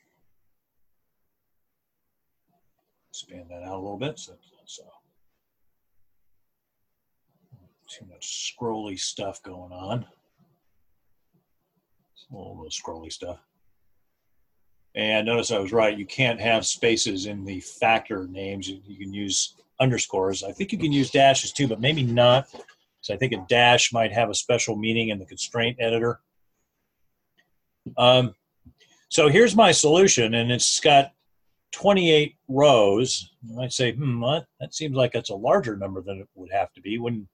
Expand 3.10 3.46
that 3.50 3.62
out 3.62 3.74
a 3.74 3.80
little 3.80 3.98
bit. 3.98 4.18
So, 4.18 4.34
so 4.64 4.82
too 7.88 8.06
much 8.06 8.54
scrolly 8.56 8.98
stuff 8.98 9.42
going 9.42 9.72
on. 9.72 10.06
A 12.32 12.36
little 12.36 12.68
scrolly 12.70 13.12
stuff. 13.12 13.40
And 14.94 15.26
notice 15.26 15.50
I 15.50 15.58
was 15.58 15.72
right. 15.72 15.96
You 15.96 16.06
can't 16.06 16.40
have 16.40 16.66
spaces 16.66 17.26
in 17.26 17.44
the 17.44 17.60
factor 17.60 18.26
names. 18.28 18.68
You, 18.68 18.96
can 18.96 19.12
use 19.12 19.54
underscores. 19.80 20.42
I 20.42 20.52
think 20.52 20.72
you 20.72 20.78
can 20.78 20.92
use 20.92 21.10
dashes 21.10 21.52
too, 21.52 21.66
but 21.66 21.80
maybe 21.80 22.02
not. 22.02 22.48
Because 22.50 23.10
I 23.10 23.16
think 23.16 23.32
a 23.32 23.44
dash 23.48 23.92
might 23.92 24.12
have 24.12 24.30
a 24.30 24.34
special 24.34 24.76
meaning 24.76 25.08
in 25.08 25.18
the 25.18 25.26
constraint 25.26 25.76
editor. 25.80 26.20
Um, 27.96 28.34
so 29.08 29.28
here's 29.28 29.56
my 29.56 29.72
solution, 29.72 30.34
and 30.34 30.52
it's 30.52 30.80
got 30.80 31.12
28 31.72 32.36
rows. 32.48 33.32
You 33.42 33.56
might 33.56 33.72
say, 33.72 33.92
hmm, 33.92 34.20
what? 34.20 34.46
that 34.60 34.74
seems 34.74 34.96
like 34.96 35.14
it's 35.14 35.30
a 35.30 35.34
larger 35.34 35.76
number 35.76 36.00
than 36.00 36.18
it 36.18 36.28
would 36.34 36.52
have 36.52 36.72
to 36.74 36.80
be. 36.80 36.98
When 36.98 37.28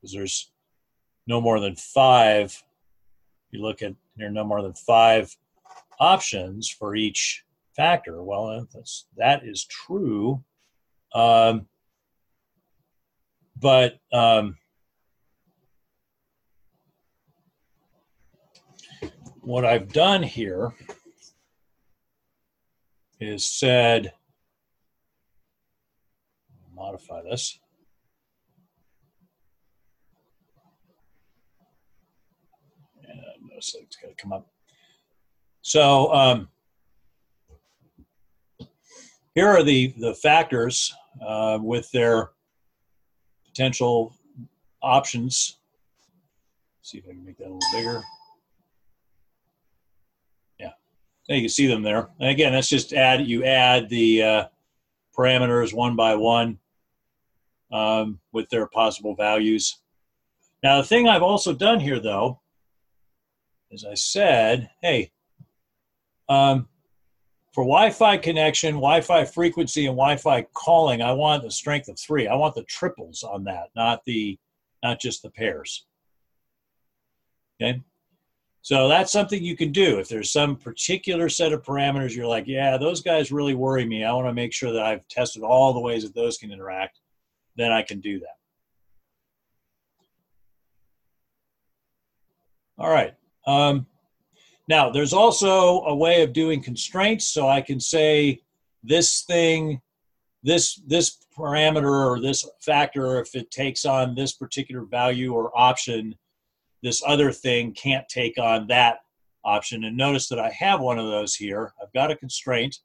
because 0.00 0.12
there's 0.12 0.50
no 1.26 1.40
more 1.40 1.60
than 1.60 1.76
five. 1.76 2.62
You 3.50 3.62
look 3.62 3.82
at 3.82 3.94
there 4.16 4.28
are 4.28 4.32
no 4.32 4.44
more 4.44 4.62
than 4.62 4.74
five 4.74 5.34
options 6.00 6.68
for 6.68 6.94
each 6.94 7.44
factor. 7.76 8.22
Well, 8.22 8.66
that's 8.74 9.06
that 9.16 9.44
is 9.44 9.64
true, 9.64 10.42
um, 11.14 11.66
but 13.58 13.98
um, 14.12 14.56
what 19.42 19.64
I've 19.64 19.92
done 19.92 20.22
here 20.22 20.72
is 23.20 23.44
said, 23.44 24.12
modify 26.74 27.22
this. 27.22 27.58
And 33.06 33.48
notice 33.50 33.74
it's 33.82 33.96
got 33.96 34.08
to 34.08 34.14
come 34.14 34.32
up. 34.32 34.46
So 35.62 36.12
um, 36.14 36.48
here 39.34 39.48
are 39.48 39.62
the, 39.62 39.94
the 39.98 40.14
factors 40.14 40.94
uh, 41.26 41.58
with 41.60 41.90
their 41.90 42.30
potential 43.46 44.14
options. 44.82 45.58
See 46.82 46.98
if 46.98 47.04
I 47.04 47.12
can 47.12 47.24
make 47.24 47.38
that 47.38 47.48
a 47.48 47.52
little 47.52 47.60
bigger. 47.72 48.02
You 51.36 51.42
can 51.42 51.48
see 51.48 51.66
them 51.66 51.82
there. 51.82 52.08
And 52.18 52.30
again, 52.30 52.52
that's 52.52 52.68
just 52.68 52.92
add, 52.92 53.26
you 53.26 53.44
add 53.44 53.88
the 53.88 54.22
uh, 54.22 54.44
parameters 55.16 55.74
one 55.74 55.94
by 55.94 56.14
one 56.14 56.58
um, 57.70 58.18
with 58.32 58.48
their 58.48 58.66
possible 58.66 59.14
values. 59.14 59.78
Now, 60.62 60.78
the 60.78 60.86
thing 60.86 61.08
I've 61.08 61.22
also 61.22 61.52
done 61.52 61.80
here, 61.80 62.00
though, 62.00 62.40
is 63.70 63.84
I 63.84 63.94
said, 63.94 64.70
hey, 64.80 65.12
um, 66.28 66.68
for 67.52 67.64
Wi-Fi 67.64 68.16
connection, 68.18 68.74
Wi-Fi 68.74 69.24
frequency, 69.26 69.86
and 69.86 69.96
Wi-Fi 69.96 70.42
calling, 70.54 71.02
I 71.02 71.12
want 71.12 71.42
the 71.42 71.50
strength 71.50 71.88
of 71.88 71.98
three. 71.98 72.26
I 72.26 72.34
want 72.34 72.54
the 72.54 72.62
triples 72.64 73.22
on 73.22 73.44
that, 73.44 73.68
not 73.76 74.04
the, 74.04 74.38
not 74.82 75.00
just 75.00 75.22
the 75.22 75.30
pairs. 75.30 75.84
Okay. 77.60 77.82
So 78.62 78.88
that's 78.88 79.12
something 79.12 79.42
you 79.42 79.56
can 79.56 79.72
do. 79.72 79.98
If 79.98 80.08
there's 80.08 80.32
some 80.32 80.56
particular 80.56 81.28
set 81.28 81.52
of 81.52 81.62
parameters 81.62 82.14
you're 82.14 82.26
like, 82.26 82.46
yeah, 82.46 82.76
those 82.76 83.00
guys 83.00 83.32
really 83.32 83.54
worry 83.54 83.86
me. 83.86 84.04
I 84.04 84.12
want 84.12 84.26
to 84.26 84.34
make 84.34 84.52
sure 84.52 84.72
that 84.72 84.82
I've 84.82 85.06
tested 85.08 85.42
all 85.42 85.72
the 85.72 85.80
ways 85.80 86.02
that 86.02 86.14
those 86.14 86.38
can 86.38 86.52
interact, 86.52 87.00
then 87.56 87.72
I 87.72 87.82
can 87.82 88.00
do 88.00 88.18
that. 88.20 88.36
All 92.78 92.90
right. 92.90 93.14
Um, 93.46 93.86
now, 94.68 94.90
there's 94.90 95.12
also 95.12 95.82
a 95.84 95.94
way 95.94 96.22
of 96.22 96.32
doing 96.32 96.62
constraints. 96.62 97.26
So 97.26 97.48
I 97.48 97.60
can 97.60 97.80
say 97.80 98.42
this 98.84 99.22
thing, 99.22 99.80
this, 100.42 100.76
this 100.86 101.18
parameter 101.36 102.06
or 102.06 102.20
this 102.20 102.48
factor, 102.60 103.18
if 103.20 103.34
it 103.34 103.50
takes 103.50 103.84
on 103.84 104.14
this 104.14 104.32
particular 104.32 104.84
value 104.84 105.32
or 105.32 105.58
option, 105.58 106.14
this 106.82 107.02
other 107.06 107.32
thing 107.32 107.72
can't 107.72 108.08
take 108.08 108.38
on 108.38 108.66
that 108.68 108.98
option. 109.44 109.84
And 109.84 109.96
notice 109.96 110.28
that 110.28 110.38
I 110.38 110.50
have 110.50 110.80
one 110.80 110.98
of 110.98 111.06
those 111.06 111.34
here. 111.34 111.72
I've 111.82 111.92
got 111.92 112.10
a 112.10 112.16
constraint. 112.16 112.78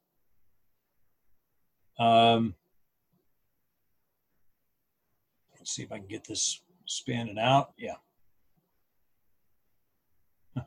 Um, 1.98 2.54
let's 5.58 5.72
see 5.72 5.82
if 5.82 5.92
I 5.92 5.98
can 5.98 6.08
get 6.08 6.24
this 6.24 6.62
spanning 6.86 7.38
out. 7.38 7.72
Yeah. 7.78 7.94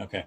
okay. 0.00 0.24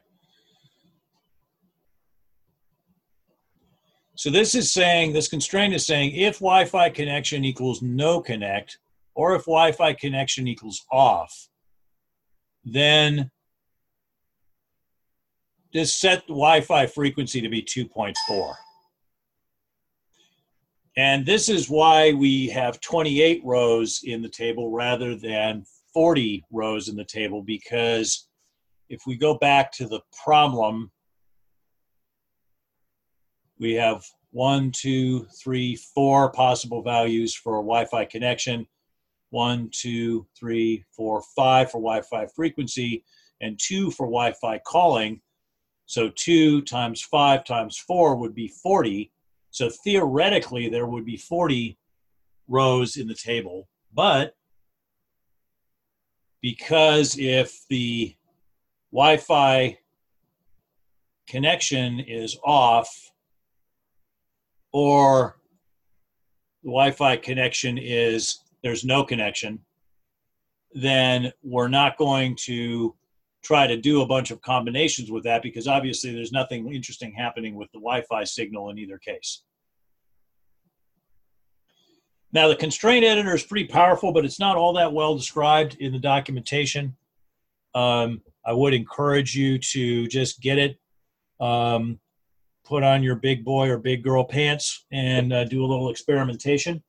So 4.18 4.32
this 4.32 4.56
is 4.56 4.72
saying, 4.72 5.14
this 5.14 5.28
constraint 5.28 5.76
is 5.76 5.86
saying 5.86 6.16
if 6.16 6.40
Wi-Fi 6.40 6.90
connection 6.90 7.46
equals 7.46 7.84
no 7.84 8.20
connect, 8.20 8.80
or 9.14 9.36
if 9.36 9.46
Wi-Fi 9.46 9.94
connection 9.94 10.48
equals 10.48 10.84
off, 10.92 11.50
then 12.66 13.30
just 15.72 16.00
set 16.00 16.22
the 16.22 16.34
Wi-Fi 16.34 16.88
frequency 16.88 17.42
to 17.42 17.50
be 17.50 17.62
2.4. 17.62 18.56
And 20.98 21.24
this 21.24 21.48
is 21.48 21.70
why 21.70 22.12
we 22.14 22.48
have 22.48 22.82
28 22.82 23.42
rows 23.46 24.02
in 24.04 24.24
the 24.24 24.30
table 24.30 24.72
rather 24.72 25.16
than 25.16 25.64
40 25.94 26.44
rows 26.52 26.90
in 26.90 26.96
the 26.96 27.06
table, 27.06 27.44
because 27.44 28.28
if 28.90 29.02
we 29.06 29.16
go 29.16 29.38
back 29.38 29.72
to 29.74 29.88
the 29.88 30.02
problem 30.24 30.92
we 33.60 33.74
have 33.74 34.06
one, 34.32 34.72
two, 34.72 35.26
three, 35.42 35.76
four 35.76 36.32
possible 36.32 36.82
values 36.82 37.34
for 37.34 37.56
a 37.56 37.64
Wi-Fi 37.64 38.06
connection, 38.06 38.68
one, 39.30 39.70
two, 39.72 40.28
three, 40.38 40.86
four, 40.92 41.22
five 41.36 41.72
for 41.72 41.80
Wi-Fi 41.80 42.28
frequency, 42.36 43.04
and 43.42 43.60
two 43.60 43.92
for 43.92 44.06
Wi-Fi 44.06 44.60
calling. 44.60 45.22
So 45.86 46.10
two 46.10 46.62
times 46.62 47.02
five 47.02 47.46
times 47.46 47.78
four 47.78 48.16
would 48.16 48.36
be 48.36 48.48
40. 48.48 49.12
So 49.52 49.70
theoretically, 49.70 50.70
there 50.70 50.86
would 50.86 51.06
be 51.06 51.18
40 51.18 51.78
rows 52.48 52.98
in 52.98 53.08
the 53.08 53.16
table, 53.16 53.68
but 53.94 54.36
because 56.42 57.18
if 57.18 57.66
the 57.70 58.16
Wi-Fi 58.92 59.78
connection 61.28 62.00
is 62.00 62.38
off 62.44 63.07
or 64.78 65.36
the 66.62 66.70
Wi-Fi 66.70 67.18
connection 67.18 67.80
is 67.80 68.42
there's 68.62 68.86
no 68.86 69.04
connection, 69.04 69.58
then 70.72 71.32
we're 71.42 71.68
not 71.68 71.98
going 71.98 72.36
to 72.42 72.94
try 73.44 73.66
to 73.66 73.76
do 73.76 74.04
a 74.04 74.06
bunch 74.06 74.30
of 74.30 74.40
combinations 74.42 75.10
with 75.10 75.24
that 75.24 75.42
because 75.42 75.68
obviously 75.68 76.14
there's 76.14 76.32
nothing 76.32 76.72
interesting 76.72 77.12
happening 77.12 77.56
with 77.56 77.72
the 77.72 77.80
Wi-Fi 77.80 78.24
signal 78.24 78.70
in 78.70 78.78
either 78.78 79.00
case. 79.00 79.42
Now 82.32 82.48
the 82.48 82.56
constraint 82.56 83.04
editor 83.04 83.34
is 83.34 83.44
pretty 83.44 83.66
powerful, 83.66 84.14
but 84.14 84.26
it's 84.26 84.40
not 84.40 84.58
all 84.58 84.74
that 84.74 84.94
well 84.94 85.18
described 85.18 85.78
in 85.80 85.92
the 85.92 85.98
documentation. 85.98 86.96
Um, 87.74 88.22
I 88.46 88.54
would 88.54 88.76
encourage 88.76 89.34
you 89.34 89.58
to 89.58 90.06
just 90.06 90.40
get 90.40 90.60
it, 90.60 90.78
um, 91.40 92.00
put 92.68 92.84
on 92.84 93.02
your 93.02 93.16
big 93.16 93.46
boy 93.46 93.70
or 93.70 93.78
big 93.78 94.04
girl 94.04 94.24
pants 94.24 94.86
and 94.92 95.32
uh, 95.32 95.46
do 95.46 95.64
a 95.64 95.68
little 95.68 95.90
experimentation 95.90 96.84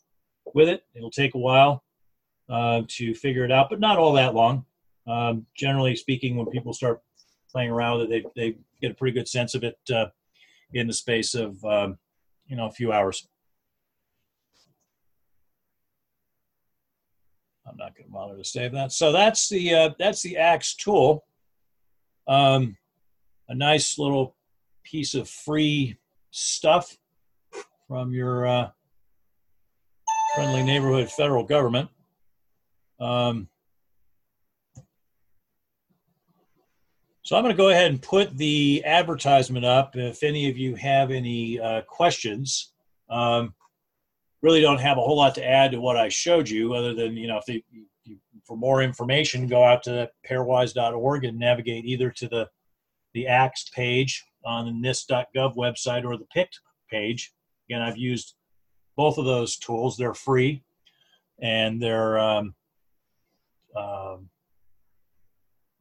with 0.54 0.68
it. 0.68 0.82
It'll 0.94 1.10
take 1.10 1.34
a 1.34 1.38
while 1.38 1.84
uh, 2.48 2.82
to 2.88 3.14
figure 3.14 3.44
it 3.44 3.52
out, 3.52 3.70
but 3.70 3.78
not 3.78 3.98
all 3.98 4.12
that 4.14 4.34
long. 4.34 4.64
Um, 5.06 5.46
generally 5.54 5.94
speaking, 5.94 6.36
when 6.36 6.46
people 6.46 6.72
start 6.72 7.00
playing 7.50 7.70
around 7.70 8.00
with 8.00 8.10
it, 8.10 8.24
they, 8.34 8.50
they 8.50 8.56
get 8.80 8.90
a 8.90 8.94
pretty 8.94 9.14
good 9.14 9.28
sense 9.28 9.54
of 9.54 9.62
it 9.62 9.78
uh, 9.94 10.06
in 10.72 10.86
the 10.86 10.92
space 10.92 11.34
of 11.34 11.64
um, 11.64 11.98
you 12.46 12.56
know 12.56 12.66
a 12.66 12.72
few 12.72 12.92
hours. 12.92 13.26
I'm 17.66 17.76
not 17.76 17.94
going 17.94 18.06
to 18.06 18.12
bother 18.12 18.36
to 18.36 18.44
save 18.44 18.72
that. 18.72 18.92
So 18.92 19.12
that's 19.12 19.48
the 19.48 19.74
uh, 19.74 19.90
that's 19.98 20.22
the 20.22 20.36
ACTS 20.36 20.74
tool. 20.74 21.24
Um, 22.26 22.76
a 23.48 23.54
nice 23.54 23.98
little 23.98 24.36
piece 24.90 25.14
of 25.14 25.28
free 25.28 25.96
stuff 26.30 26.96
from 27.86 28.12
your 28.12 28.46
uh, 28.46 28.70
friendly 30.34 30.62
neighborhood 30.62 31.10
federal 31.10 31.44
government. 31.44 31.88
Um, 33.00 33.48
so 37.22 37.36
I'm 37.36 37.42
going 37.42 37.54
to 37.54 37.56
go 37.56 37.68
ahead 37.68 37.90
and 37.90 38.00
put 38.00 38.36
the 38.36 38.82
advertisement 38.84 39.64
up. 39.64 39.94
If 39.96 40.22
any 40.22 40.48
of 40.48 40.56
you 40.56 40.74
have 40.76 41.10
any 41.10 41.60
uh, 41.60 41.82
questions, 41.82 42.72
um, 43.10 43.54
really 44.42 44.60
don't 44.60 44.80
have 44.80 44.96
a 44.96 45.02
whole 45.02 45.16
lot 45.16 45.34
to 45.34 45.46
add 45.46 45.72
to 45.72 45.80
what 45.80 45.96
I 45.96 46.08
showed 46.08 46.48
you, 46.48 46.74
other 46.74 46.94
than 46.94 47.16
you 47.16 47.26
know 47.26 47.38
if 47.38 47.44
they, 47.44 47.62
you, 47.70 48.18
for 48.44 48.56
more 48.56 48.82
information, 48.82 49.46
go 49.46 49.62
out 49.62 49.82
to 49.82 50.10
pairwise.org 50.28 51.24
and 51.24 51.38
navigate 51.38 51.84
either 51.84 52.10
to 52.10 52.28
the 52.28 52.48
the 53.14 53.26
ACTS 53.26 53.70
page 53.70 54.24
on 54.48 54.64
the 54.64 54.88
NIST.gov 54.88 55.54
website 55.56 56.04
or 56.04 56.16
the 56.16 56.26
PICT 56.34 56.58
page. 56.90 57.32
Again, 57.68 57.82
I've 57.82 57.98
used 57.98 58.34
both 58.96 59.18
of 59.18 59.26
those 59.26 59.58
tools. 59.58 59.96
They're 59.96 60.14
free, 60.14 60.62
and 61.40 61.82
they're 61.82 62.18
um, 62.18 62.54
um, 63.76 64.30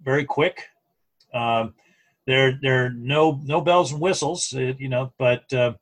very 0.02 0.26
quick. 0.26 0.64
Um, 1.34 1.76
they're 2.26 2.60
they're 2.62 2.90
no 2.90 3.40
no 3.46 3.62
bells 3.62 3.94
and 3.94 4.02
whistles, 4.02 4.54
uh, 4.54 4.74
you 4.78 4.90
know, 4.90 5.14
but 5.18 5.52
uh, 5.54 5.74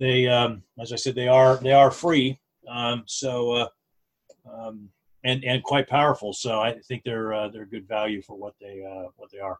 they, 0.00 0.26
um, 0.26 0.62
as 0.80 0.92
I 0.92 0.96
said, 0.96 1.14
they 1.14 1.28
are 1.28 1.58
they 1.58 1.72
are 1.72 1.90
free. 1.90 2.40
Um, 2.66 3.04
so 3.06 3.52
uh, 3.52 3.68
um, 4.50 4.88
and 5.22 5.44
and 5.44 5.62
quite 5.62 5.86
powerful. 5.86 6.32
So 6.32 6.60
I 6.60 6.78
think 6.88 7.02
they're 7.04 7.34
uh, 7.34 7.48
they're 7.50 7.66
good 7.66 7.86
value 7.86 8.22
for 8.22 8.38
what 8.38 8.54
they 8.58 8.82
uh, 8.82 9.10
what 9.16 9.30
they 9.30 9.38
are. 9.38 9.58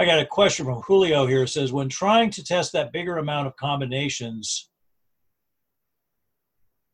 I 0.00 0.06
got 0.06 0.18
a 0.18 0.24
question 0.24 0.64
from 0.64 0.80
Julio 0.80 1.26
here. 1.26 1.42
It 1.42 1.48
says 1.48 1.74
when 1.74 1.90
trying 1.90 2.30
to 2.30 2.42
test 2.42 2.72
that 2.72 2.90
bigger 2.90 3.18
amount 3.18 3.48
of 3.48 3.56
combinations. 3.56 4.70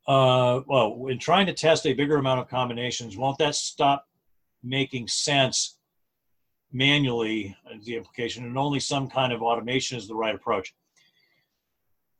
Uh, 0.08 0.62
well, 0.66 0.96
when 0.96 1.16
trying 1.20 1.46
to 1.46 1.52
test 1.52 1.86
a 1.86 1.92
bigger 1.92 2.16
amount 2.16 2.40
of 2.40 2.48
combinations, 2.48 3.16
won't 3.16 3.38
that 3.38 3.54
stop 3.54 4.08
making 4.64 5.06
sense 5.06 5.78
manually? 6.72 7.56
The 7.84 7.94
implication, 7.94 8.44
and 8.44 8.58
only 8.58 8.80
some 8.80 9.08
kind 9.08 9.32
of 9.32 9.40
automation 9.40 9.96
is 9.96 10.08
the 10.08 10.16
right 10.16 10.34
approach. 10.34 10.74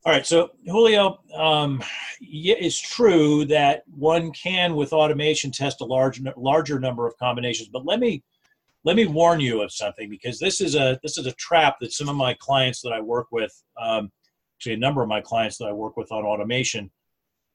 All 0.05 0.13
right, 0.13 0.25
so 0.25 0.51
Julio, 0.67 1.19
um, 1.35 1.83
it's 2.21 2.81
true 2.81 3.45
that 3.47 3.83
one 3.89 4.31
can, 4.31 4.77
with 4.77 4.93
automation, 4.93 5.51
test 5.51 5.81
a 5.81 5.85
large, 5.85 6.23
larger 6.37 6.79
number 6.79 7.09
of 7.09 7.19
combinations. 7.19 7.71
But 7.73 7.85
let 7.85 7.99
me 7.99 8.23
let 8.87 8.95
me 8.95 9.05
warn 9.05 9.41
you 9.41 9.63
of 9.63 9.73
something 9.73 10.09
because 10.09 10.39
this 10.39 10.61
is 10.61 10.77
a 10.77 10.99
this 11.03 11.19
is 11.19 11.27
a 11.27 11.33
trap 11.33 11.77
that 11.81 11.93
some 11.93 12.09
of 12.09 12.15
my 12.15 12.35
clients 12.35 12.81
that 12.83 12.93
I 12.93 13.01
work 13.01 13.27
with, 13.33 13.53
um, 13.83 14.13
actually 14.57 14.75
a 14.75 14.79
number 14.79 15.03
of 15.03 15.09
my 15.09 15.21
clients 15.21 15.59
that 15.59 15.67
I 15.67 15.73
work 15.73 15.97
with 15.97 16.13
on 16.13 16.25
automation, 16.25 16.91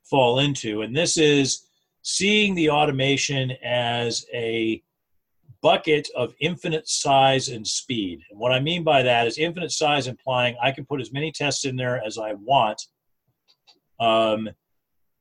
fall 0.04 0.40
into, 0.40 0.82
and 0.82 0.94
this 0.94 1.16
is 1.16 1.68
seeing 2.02 2.54
the 2.54 2.70
automation 2.70 3.52
as 3.64 4.26
a 4.34 4.84
bucket 5.62 6.10
of 6.18 6.34
infinite 6.42 6.90
size 6.90 7.48
and 7.48 7.66
speed. 7.66 8.20
And 8.30 8.38
what 8.38 8.52
I 8.52 8.60
mean 8.60 8.84
by 8.84 9.02
that 9.02 9.26
is 9.26 9.38
infinite 9.38 9.72
size 9.72 10.08
implying 10.08 10.58
I 10.62 10.72
can 10.72 10.86
put 10.86 11.00
as 11.00 11.14
many 11.14 11.32
tests 11.32 11.64
in 11.64 11.78
there 11.78 12.04
as 12.04 12.18
I 12.18 12.34
want 12.34 12.82
um, 14.02 14.50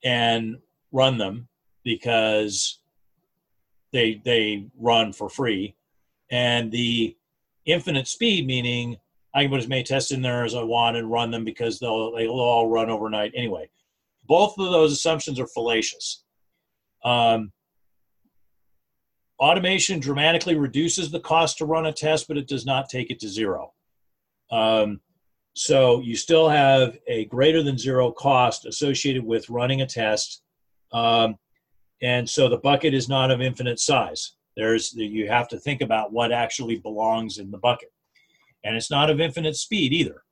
and 0.03 0.57
run 0.90 1.18
them 1.18 1.46
because 1.85 2.81
they 3.92 4.20
they 4.25 4.66
run 4.77 5.12
for 5.12 5.29
free. 5.29 5.77
And 6.31 6.71
the 6.71 7.16
infinite 7.66 8.09
speed 8.09 8.47
meaning 8.47 8.97
I 9.35 9.43
can 9.43 9.51
put 9.51 9.61
as 9.61 9.69
many 9.69 9.83
tests 9.83 10.11
in 10.11 10.23
there 10.23 10.45
as 10.45 10.55
I 10.55 10.62
want 10.62 10.97
and 10.97 11.11
run 11.11 11.31
them 11.31 11.45
because 11.45 11.79
they'll 11.79 12.12
they'll 12.12 12.31
all 12.31 12.69
run 12.69 12.90
overnight 12.90 13.33
anyway. 13.35 13.71
Both 14.27 14.59
of 14.59 14.71
those 14.71 14.93
assumptions 14.93 15.40
are 15.40 15.47
fallacious. 15.47 16.25
Um, 17.05 17.53
Automation 19.40 20.01
dramatically 20.01 20.55
reduces 20.55 21.11
the 21.11 21.19
cost 21.19 21.57
to 21.59 21.64
run 21.64 21.87
a 21.87 21.93
test, 21.93 22.29
but 22.29 22.37
it 22.37 22.47
does 22.47 22.66
not 22.66 22.90
take 22.90 23.11
it 23.11 23.19
to 23.21 23.29
zero. 23.29 23.73
Um, 24.51 25.01
so 25.55 26.01
you 26.01 26.14
still 26.14 26.51
have 26.51 26.99
a 27.07 27.25
greater 27.25 27.62
than 27.62 27.79
zero 27.79 28.12
cost 28.12 28.66
associated 28.66 29.25
with 29.25 29.49
running 29.49 29.81
a 29.81 29.87
test. 29.87 30.43
Um, 30.93 31.37
and 32.03 32.29
so 32.29 32.51
the 32.51 32.59
bucket 32.59 32.93
is 32.93 33.09
not 33.09 33.31
of 33.31 33.40
infinite 33.40 33.81
size. 33.81 34.33
There's 34.56 34.92
you 34.94 35.28
have 35.28 35.48
to 35.48 35.58
think 35.58 35.80
about 35.80 36.12
what 36.12 36.32
actually 36.32 36.78
belongs 36.78 37.38
in 37.38 37.50
the 37.50 37.58
bucket. 37.58 37.92
And 38.64 38.76
it's 38.76 38.90
not 38.90 39.10
of 39.10 39.20
infinite 39.20 39.56
speed 39.56 39.92
either. 39.92 40.22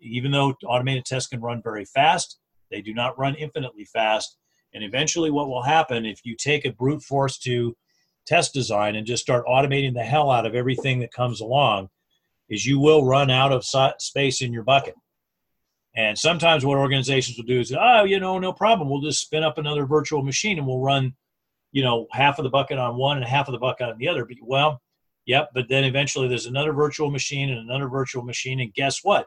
Even 0.00 0.30
though 0.30 0.54
automated 0.64 1.04
tests 1.04 1.28
can 1.28 1.40
run 1.40 1.62
very 1.62 1.84
fast, 1.84 2.38
they 2.70 2.80
do 2.80 2.94
not 2.94 3.18
run 3.18 3.34
infinitely 3.34 3.84
fast. 3.84 4.36
And 4.74 4.84
eventually, 4.84 5.30
what 5.30 5.48
will 5.48 5.62
happen 5.62 6.04
if 6.04 6.20
you 6.24 6.36
take 6.36 6.64
a 6.64 6.72
brute 6.72 7.02
force 7.02 7.38
to 7.40 7.76
test 8.26 8.52
design 8.52 8.96
and 8.96 9.06
just 9.06 9.22
start 9.22 9.46
automating 9.46 9.94
the 9.94 10.02
hell 10.02 10.30
out 10.30 10.46
of 10.46 10.54
everything 10.54 10.98
that 11.00 11.12
comes 11.12 11.40
along 11.40 11.88
is 12.48 12.66
you 12.66 12.78
will 12.78 13.04
run 13.04 13.30
out 13.30 13.52
of 13.52 13.64
space 13.98 14.42
in 14.42 14.52
your 14.52 14.62
bucket. 14.62 14.94
And 15.94 16.18
sometimes 16.18 16.64
what 16.64 16.78
organizations 16.78 17.36
will 17.36 17.44
do 17.44 17.60
is, 17.60 17.74
oh, 17.78 18.04
you 18.04 18.20
know, 18.20 18.38
no 18.38 18.52
problem. 18.52 18.88
We'll 18.88 19.00
just 19.00 19.20
spin 19.20 19.42
up 19.42 19.58
another 19.58 19.86
virtual 19.86 20.22
machine 20.22 20.58
and 20.58 20.66
we'll 20.66 20.80
run, 20.80 21.14
you 21.72 21.82
know, 21.82 22.06
half 22.12 22.38
of 22.38 22.44
the 22.44 22.50
bucket 22.50 22.78
on 22.78 22.96
one 22.96 23.16
and 23.16 23.26
half 23.26 23.48
of 23.48 23.52
the 23.52 23.58
bucket 23.58 23.88
on 23.88 23.98
the 23.98 24.08
other. 24.08 24.24
But, 24.24 24.36
Well, 24.42 24.80
yep, 25.26 25.50
but 25.54 25.68
then 25.68 25.84
eventually 25.84 26.28
there's 26.28 26.46
another 26.46 26.72
virtual 26.72 27.10
machine 27.10 27.50
and 27.50 27.58
another 27.58 27.88
virtual 27.88 28.22
machine. 28.22 28.60
And 28.60 28.72
guess 28.74 29.00
what? 29.02 29.26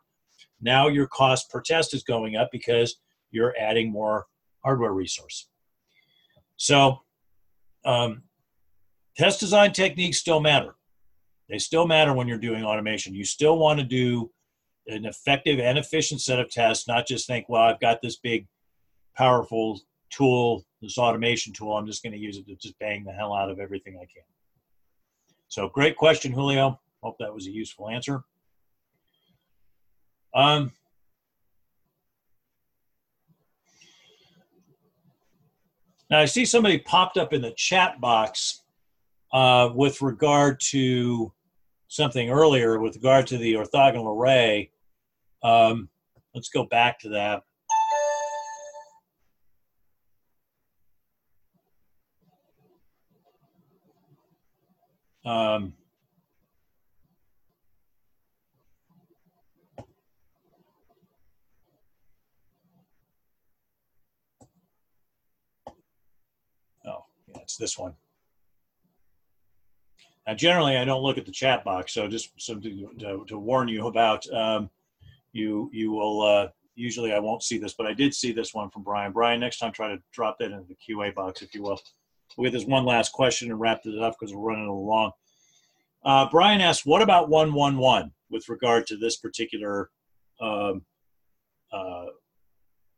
Now 0.60 0.88
your 0.88 1.08
cost 1.08 1.50
per 1.50 1.62
test 1.62 1.94
is 1.94 2.04
going 2.04 2.36
up 2.36 2.50
because 2.52 2.98
you're 3.32 3.56
adding 3.60 3.92
more 3.92 4.26
hardware 4.64 4.94
resource. 4.94 5.48
So 6.58 7.02
um, 7.86 8.24
test 9.18 9.40
design 9.40 9.72
techniques 9.72 10.20
still 10.20 10.40
matter. 10.40 10.76
They 11.50 11.58
still 11.58 11.88
matter 11.88 12.14
when 12.14 12.28
you're 12.28 12.38
doing 12.38 12.64
automation. 12.64 13.16
You 13.16 13.26
still 13.26 13.58
want 13.58 13.80
to 13.80 13.86
do 13.86 14.32
an 14.88 15.06
effective 15.06 15.60
and 15.60 15.78
efficient 15.78 16.22
set 16.22 16.40
of 16.40 16.50
tests, 16.50 16.88
not 16.88 17.08
just 17.08 17.28
think, 17.28 17.50
well, 17.50 17.64
I've 17.64 17.80
got 17.80 18.02
this 18.02 18.18
big, 18.18 18.48
powerful 19.16 19.80
tool, 20.10 20.66
this 20.82 20.98
automation 20.98 21.54
tool. 21.54 21.74
I'm 21.74 21.86
just 21.86 22.04
going 22.04 22.14
to 22.14 22.20
use 22.20 22.38
it 22.38 22.48
to 22.48 22.56
just 22.56 22.78
bang 22.80 23.04
the 23.04 23.12
hell 23.12 23.34
out 23.34 23.50
of 23.50 23.60
everything 23.60 23.98
I 23.98 24.06
can. 24.06 24.24
So, 25.48 25.70
great 25.70 25.98
question, 25.98 26.32
Julio. 26.32 26.80
Hope 27.04 27.18
that 27.20 27.34
was 27.34 27.48
a 27.48 27.52
useful 27.52 27.90
answer. 27.90 28.24
Um, 30.34 30.72
now, 36.10 36.20
I 36.20 36.26
see 36.26 36.46
somebody 36.46 36.78
popped 36.78 37.18
up 37.18 37.34
in 37.34 37.42
the 37.42 37.52
chat 37.52 38.00
box 38.00 38.62
uh, 39.34 39.70
with 39.74 40.02
regard 40.02 40.60
to 40.60 41.34
something 41.88 42.30
earlier, 42.30 42.80
with 42.80 42.96
regard 42.96 43.28
to 43.28 43.38
the 43.38 43.54
orthogonal 43.56 44.18
array, 44.18 44.72
um, 45.44 45.90
let's 46.34 46.50
go 46.50 46.66
back 46.66 47.00
to 47.00 47.10
that. 47.10 47.44
Um, 55.32 55.74
oh, 66.86 67.06
yeah, 67.30 67.38
it's 67.42 67.56
this 67.56 67.78
one. 67.78 67.94
Now, 70.28 70.34
generally, 70.34 70.76
I 70.76 70.84
don't 70.84 71.02
look 71.02 71.18
at 71.18 71.26
the 71.26 71.32
chat 71.32 71.64
box, 71.64 71.94
so 71.94 72.10
just 72.10 72.32
something 72.38 72.90
to, 73.00 73.24
to 73.26 73.40
warn 73.40 73.70
you 73.70 73.88
about. 73.88 74.30
Um, 74.34 74.70
you 75.32 75.70
you 75.72 75.92
will 75.92 76.24
uh, 76.24 76.50
usually 76.76 77.14
I 77.14 77.20
won't 77.20 77.42
see 77.42 77.58
this, 77.58 77.74
but 77.74 77.88
I 77.88 77.94
did 77.94 78.14
see 78.14 78.34
this 78.34 78.54
one 78.54 78.70
from 78.70 78.84
Brian. 78.84 79.14
Brian, 79.14 79.40
next 79.40 79.60
time 79.60 79.72
try 79.72 79.96
to 79.96 80.04
drop 80.12 80.40
that 80.40 80.52
into 80.52 80.66
the 80.68 80.76
QA 80.76 81.16
box, 81.16 81.42
if 81.42 81.56
you 81.56 81.64
will. 81.64 81.80
We 82.38 82.48
have 82.48 82.54
this 82.54 82.66
one 82.66 82.84
last 82.84 83.14
question 83.14 83.50
and 83.50 83.62
wrap 83.62 83.86
it 83.86 83.98
up 83.98 84.16
because 84.20 84.36
we're 84.36 84.42
running 84.42 84.66
a 84.66 84.72
little 84.72 84.88
long. 84.88 85.12
Uh, 86.04 86.28
Brian 86.30 86.62
asks, 86.62 86.86
"What 86.86 87.02
about 87.02 87.30
one 87.30 87.54
one 87.54 87.78
one 87.78 88.12
with 88.30 88.50
regard 88.50 88.88
to 88.88 88.98
this 88.98 89.18
particular 89.18 89.90
um, 90.40 90.84
uh, 91.72 92.06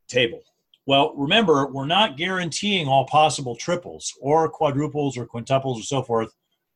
table?" 0.07 0.43
Well, 0.85 1.13
remember, 1.15 1.67
we're 1.67 1.85
not 1.85 2.17
guaranteeing 2.17 2.87
all 2.87 3.05
possible 3.05 3.55
triples 3.55 4.13
or 4.21 4.49
quadruples 4.49 5.17
or 5.17 5.25
quintuples 5.25 5.79
or 5.79 5.83
so 5.83 6.03
forth. 6.03 6.33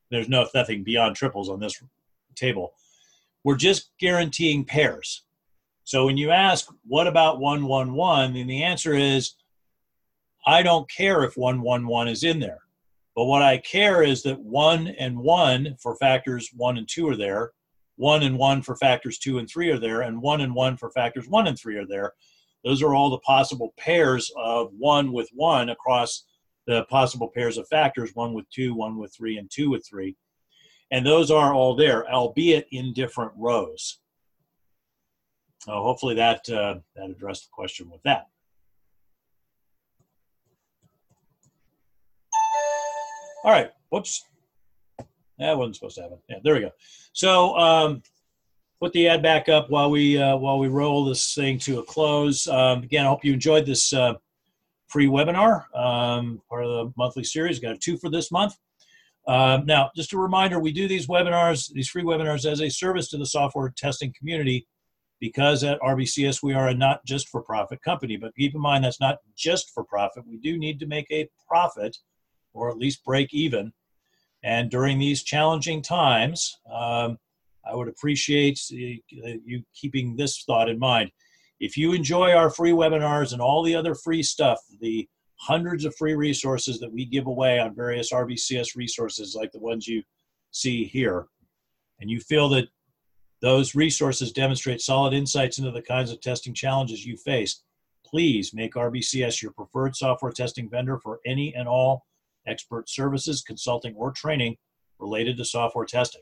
There's 0.10 0.30
no 0.30 0.48
nothing 0.54 0.84
beyond 0.84 1.16
triples 1.16 1.50
on 1.50 1.60
this 1.60 1.82
table. 2.36 2.74
We're 3.44 3.58
just 3.58 3.92
guaranteeing 4.00 4.66
pairs. 4.66 5.24
So 5.84 6.06
when 6.06 6.18
you 6.18 6.32
ask, 6.32 6.70
what 6.86 7.08
about 7.08 7.40
111? 7.40 8.34
Then 8.34 8.48
the 8.48 8.64
answer 8.64 8.94
is, 8.94 9.36
I 10.46 10.62
don't 10.62 10.90
care 10.90 11.24
if 11.24 11.38
111 11.38 12.12
is 12.12 12.24
in 12.24 12.40
there. 12.40 12.60
But 13.18 13.26
what 13.26 13.41
I 13.41 13.57
care 13.57 14.03
is 14.03 14.22
that 14.24 14.39
1 14.39 14.89
and 14.89 15.18
1 15.18 15.78
for 15.82 15.95
factors 15.95 16.51
1 16.55 16.78
and 16.78 16.88
2 16.88 17.09
are 17.09 17.15
there, 17.15 17.51
1 17.95 18.22
and 18.22 18.38
1 18.38 18.61
for 18.61 18.76
factors 18.76 19.18
2 19.18 19.39
and 19.39 19.49
3 19.49 19.72
are 19.72 19.80
there, 19.80 20.01
and 20.01 20.22
1 20.22 20.41
and 20.41 20.53
1 20.53 20.78
for 20.78 20.91
factors 20.91 21.28
1 21.28 21.47
and 21.47 21.57
3 21.57 21.78
are 21.78 21.88
there. 21.88 22.13
Those 22.63 22.84
are 22.84 22.93
all 22.93 23.09
the 23.09 23.18
possible 23.18 23.74
pairs 23.76 24.32
of 24.38 24.72
1 24.78 25.11
with 25.11 25.30
1 25.34 25.70
across 25.70 26.26
the 26.68 26.84
possible 26.91 27.28
pairs 27.28 27.57
of 27.57 27.68
factors 27.70 28.11
1 28.13 28.34
with 28.34 28.47
2, 28.51 28.76
1 28.76 28.99
with 28.99 29.15
3, 29.15 29.38
and 29.38 29.49
2 29.49 29.72
with 29.72 29.84
3. 29.89 30.15
And 30.91 31.03
those 31.03 31.32
are 31.32 31.55
all 31.55 31.76
there, 31.76 32.07
albeit 32.07 32.68
in 32.72 32.93
different 32.93 33.32
rows. 33.36 33.97
So 35.61 35.72
hopefully 35.72 36.13
that 36.15 36.47
uh, 36.51 36.76
that 36.95 37.09
addressed 37.09 37.45
the 37.45 37.49
question 37.51 37.89
with 37.89 38.03
that. 38.03 38.28
All 43.48 43.54
right. 43.54 43.72
Whoops. 43.91 44.26
That 45.39 45.58
wasn't 45.58 45.76
supposed 45.76 45.95
to 45.95 46.02
happen. 46.02 46.18
Yeah, 46.28 46.39
there 46.43 46.56
we 46.56 46.60
go. 46.60 46.72
So 47.14 47.58
um, 47.58 48.04
put 48.82 48.91
the 48.91 49.08
ad 49.08 49.24
back 49.24 49.48
up 49.48 49.70
while 49.70 49.89
we 49.89 50.22
uh, 50.22 50.36
while 50.36 50.60
we 50.60 50.68
roll 50.68 51.06
this 51.06 51.34
thing 51.34 51.58
to 51.60 51.80
a 51.80 51.84
close. 51.84 52.45
Um, 52.48 52.84
again, 52.84 53.06
I 53.06 53.08
hope 53.08 53.24
you 53.24 53.32
enjoyed 53.32 53.66
this 53.66 53.93
uh, 53.93 54.16
free 54.89 55.08
webinar, 55.08 55.74
um, 55.74 56.41
part 56.50 56.66
of 56.66 56.72
the 56.72 56.93
monthly 56.98 57.24
series. 57.24 57.60
Got 57.60 57.80
two 57.80 57.98
for 57.98 58.10
this 58.10 58.34
month. 58.34 58.54
Um, 59.30 59.66
now, 59.66 59.91
just 59.95 60.12
a 60.12 60.18
reminder, 60.18 60.60
we 60.60 60.74
do 60.74 60.89
these 60.89 61.08
webinars, 61.08 61.72
these 61.72 61.88
free 61.88 62.04
webinars, 62.04 62.43
as 62.43 62.62
a 62.62 62.68
service 62.68 63.08
to 63.12 63.18
the 63.18 63.26
software 63.26 63.74
testing 63.78 64.14
community 64.20 64.68
because 65.22 65.64
at 65.64 65.80
RBCS 65.80 66.43
we 66.43 66.54
are 66.54 66.68
a 66.68 66.74
not 66.74 67.06
just 67.06 67.30
for 67.30 67.41
profit 67.41 67.82
company. 67.82 68.18
But 68.18 68.36
keep 68.36 68.56
in 68.56 68.60
mind 68.60 68.84
that's 68.84 69.00
not 69.00 69.20
just 69.38 69.72
for 69.74 69.86
profit. 69.86 70.28
We 70.28 70.36
do 70.36 70.58
need 70.58 70.82
to 70.82 70.86
make 70.86 71.08
a 71.12 71.30
profit 71.48 71.95
or 72.58 72.70
at 72.70 72.78
least 72.78 73.05
break 73.05 73.34
even. 73.34 73.72
And 74.43 74.70
during 74.70 74.99
these 74.99 75.24
challenging 75.24 75.82
times, 75.82 76.58
um, 76.72 77.18
I 77.70 77.76
would 77.76 77.88
appreciate 77.88 78.60
you 78.70 79.64
keeping 79.74 80.16
this 80.16 80.43
thought 80.43 80.70
in 80.70 80.80
mind. 80.80 81.12
If 81.60 81.76
you 81.76 81.93
enjoy 81.93 82.32
our 82.32 82.49
free 82.49 82.72
webinars 82.72 83.34
and 83.34 83.41
all 83.41 83.64
the 83.64 83.76
other 83.76 83.95
free 83.95 84.24
stuff, 84.24 84.60
the 84.80 85.08
hundreds 85.39 85.86
of 85.86 85.95
free 85.95 86.16
resources 86.16 86.80
that 86.80 86.91
we 86.91 87.05
give 87.05 87.28
away 87.28 87.60
on 87.60 87.76
various 87.76 88.12
RBCS 88.12 88.76
resources 88.76 89.36
like 89.36 89.51
the 89.51 89.60
ones 89.60 89.88
you 89.88 90.03
see 90.51 90.86
here, 90.86 91.28
and 91.99 92.10
you 92.10 92.20
feel 92.20 92.49
that 92.49 92.68
those 93.41 93.76
resources 93.76 94.32
demonstrate 94.32 94.82
solid 94.82 95.14
insights 95.14 95.60
into 95.60 95.72
the 95.72 95.82
kinds 95.82 96.12
of 96.12 96.22
testing 96.22 96.53
challenges 96.53 97.05
you 97.05 97.18
face. 97.18 97.64
Please 98.05 98.53
make 98.53 98.74
RBCS 98.74 99.41
your 99.41 99.51
preferred 99.51 99.95
software 99.95 100.32
testing 100.32 100.70
vendor 100.70 100.97
for 100.97 101.20
any 101.26 101.53
and 101.53 101.68
all 101.68 102.07
expert 102.48 102.89
services, 102.89 103.41
consulting, 103.41 103.93
or 103.95 104.12
training 104.12 104.58
related 105.00 105.38
to 105.38 105.45
software 105.45 105.86
testing. 105.86 106.22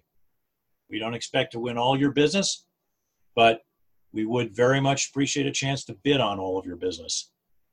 We 0.90 1.00
don't 1.00 1.14
expect 1.14 1.52
to 1.54 1.60
win 1.60 1.78
all 1.78 2.00
your 2.00 2.12
business, 2.12 2.66
but 3.36 3.62
we 4.12 4.26
would 4.26 4.56
very 4.56 4.80
much 4.80 5.10
appreciate 5.10 5.46
a 5.46 5.52
chance 5.52 5.84
to 5.86 5.98
bid 6.04 6.22
on 6.22 6.40
all 6.40 6.58
of 6.58 6.66
your 6.66 6.78
business 6.78 7.32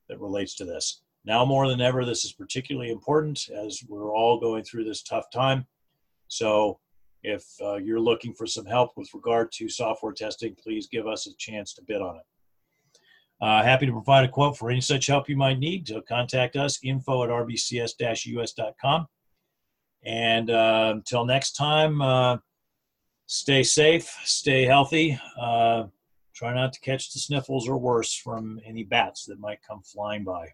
that 0.08 0.20
relates 0.20 0.54
to 0.56 0.64
this. 0.64 1.02
Now 1.24 1.44
more 1.44 1.68
than 1.68 1.80
ever, 1.80 2.04
this 2.04 2.24
is 2.24 2.32
particularly 2.32 2.90
important 2.90 3.48
as 3.48 3.82
we're 3.88 4.14
all 4.14 4.40
going 4.40 4.64
through 4.64 4.84
this 4.84 5.02
tough 5.02 5.26
time. 5.32 5.66
So 6.28 6.80
if 7.22 7.44
uh, 7.62 7.76
you're 7.76 8.00
looking 8.00 8.34
for 8.34 8.46
some 8.46 8.66
help 8.66 8.90
with 8.96 9.14
regard 9.14 9.52
to 9.52 9.68
software 9.68 10.12
testing, 10.12 10.56
please 10.60 10.88
give 10.88 11.06
us 11.06 11.26
a 11.26 11.36
chance 11.38 11.74
to 11.74 11.82
bid 11.82 12.00
on 12.00 12.16
it. 12.16 12.22
Uh, 13.42 13.60
happy 13.60 13.86
to 13.86 13.92
provide 13.92 14.24
a 14.24 14.28
quote 14.28 14.56
for 14.56 14.70
any 14.70 14.80
such 14.80 15.08
help 15.08 15.28
you 15.28 15.36
might 15.36 15.58
need. 15.58 15.88
So 15.88 16.00
contact 16.00 16.54
us, 16.54 16.78
info 16.84 17.24
at 17.24 17.30
rbcs-us.com. 17.30 19.08
And 20.04 20.48
uh, 20.48 20.92
until 20.94 21.24
next 21.24 21.52
time, 21.54 22.00
uh, 22.00 22.36
stay 23.26 23.64
safe, 23.64 24.16
stay 24.24 24.64
healthy. 24.64 25.18
Uh, 25.40 25.84
try 26.32 26.54
not 26.54 26.72
to 26.72 26.80
catch 26.80 27.12
the 27.12 27.18
sniffles 27.18 27.68
or 27.68 27.78
worse 27.78 28.14
from 28.14 28.60
any 28.64 28.84
bats 28.84 29.24
that 29.24 29.40
might 29.40 29.58
come 29.66 29.82
flying 29.82 30.22
by. 30.22 30.46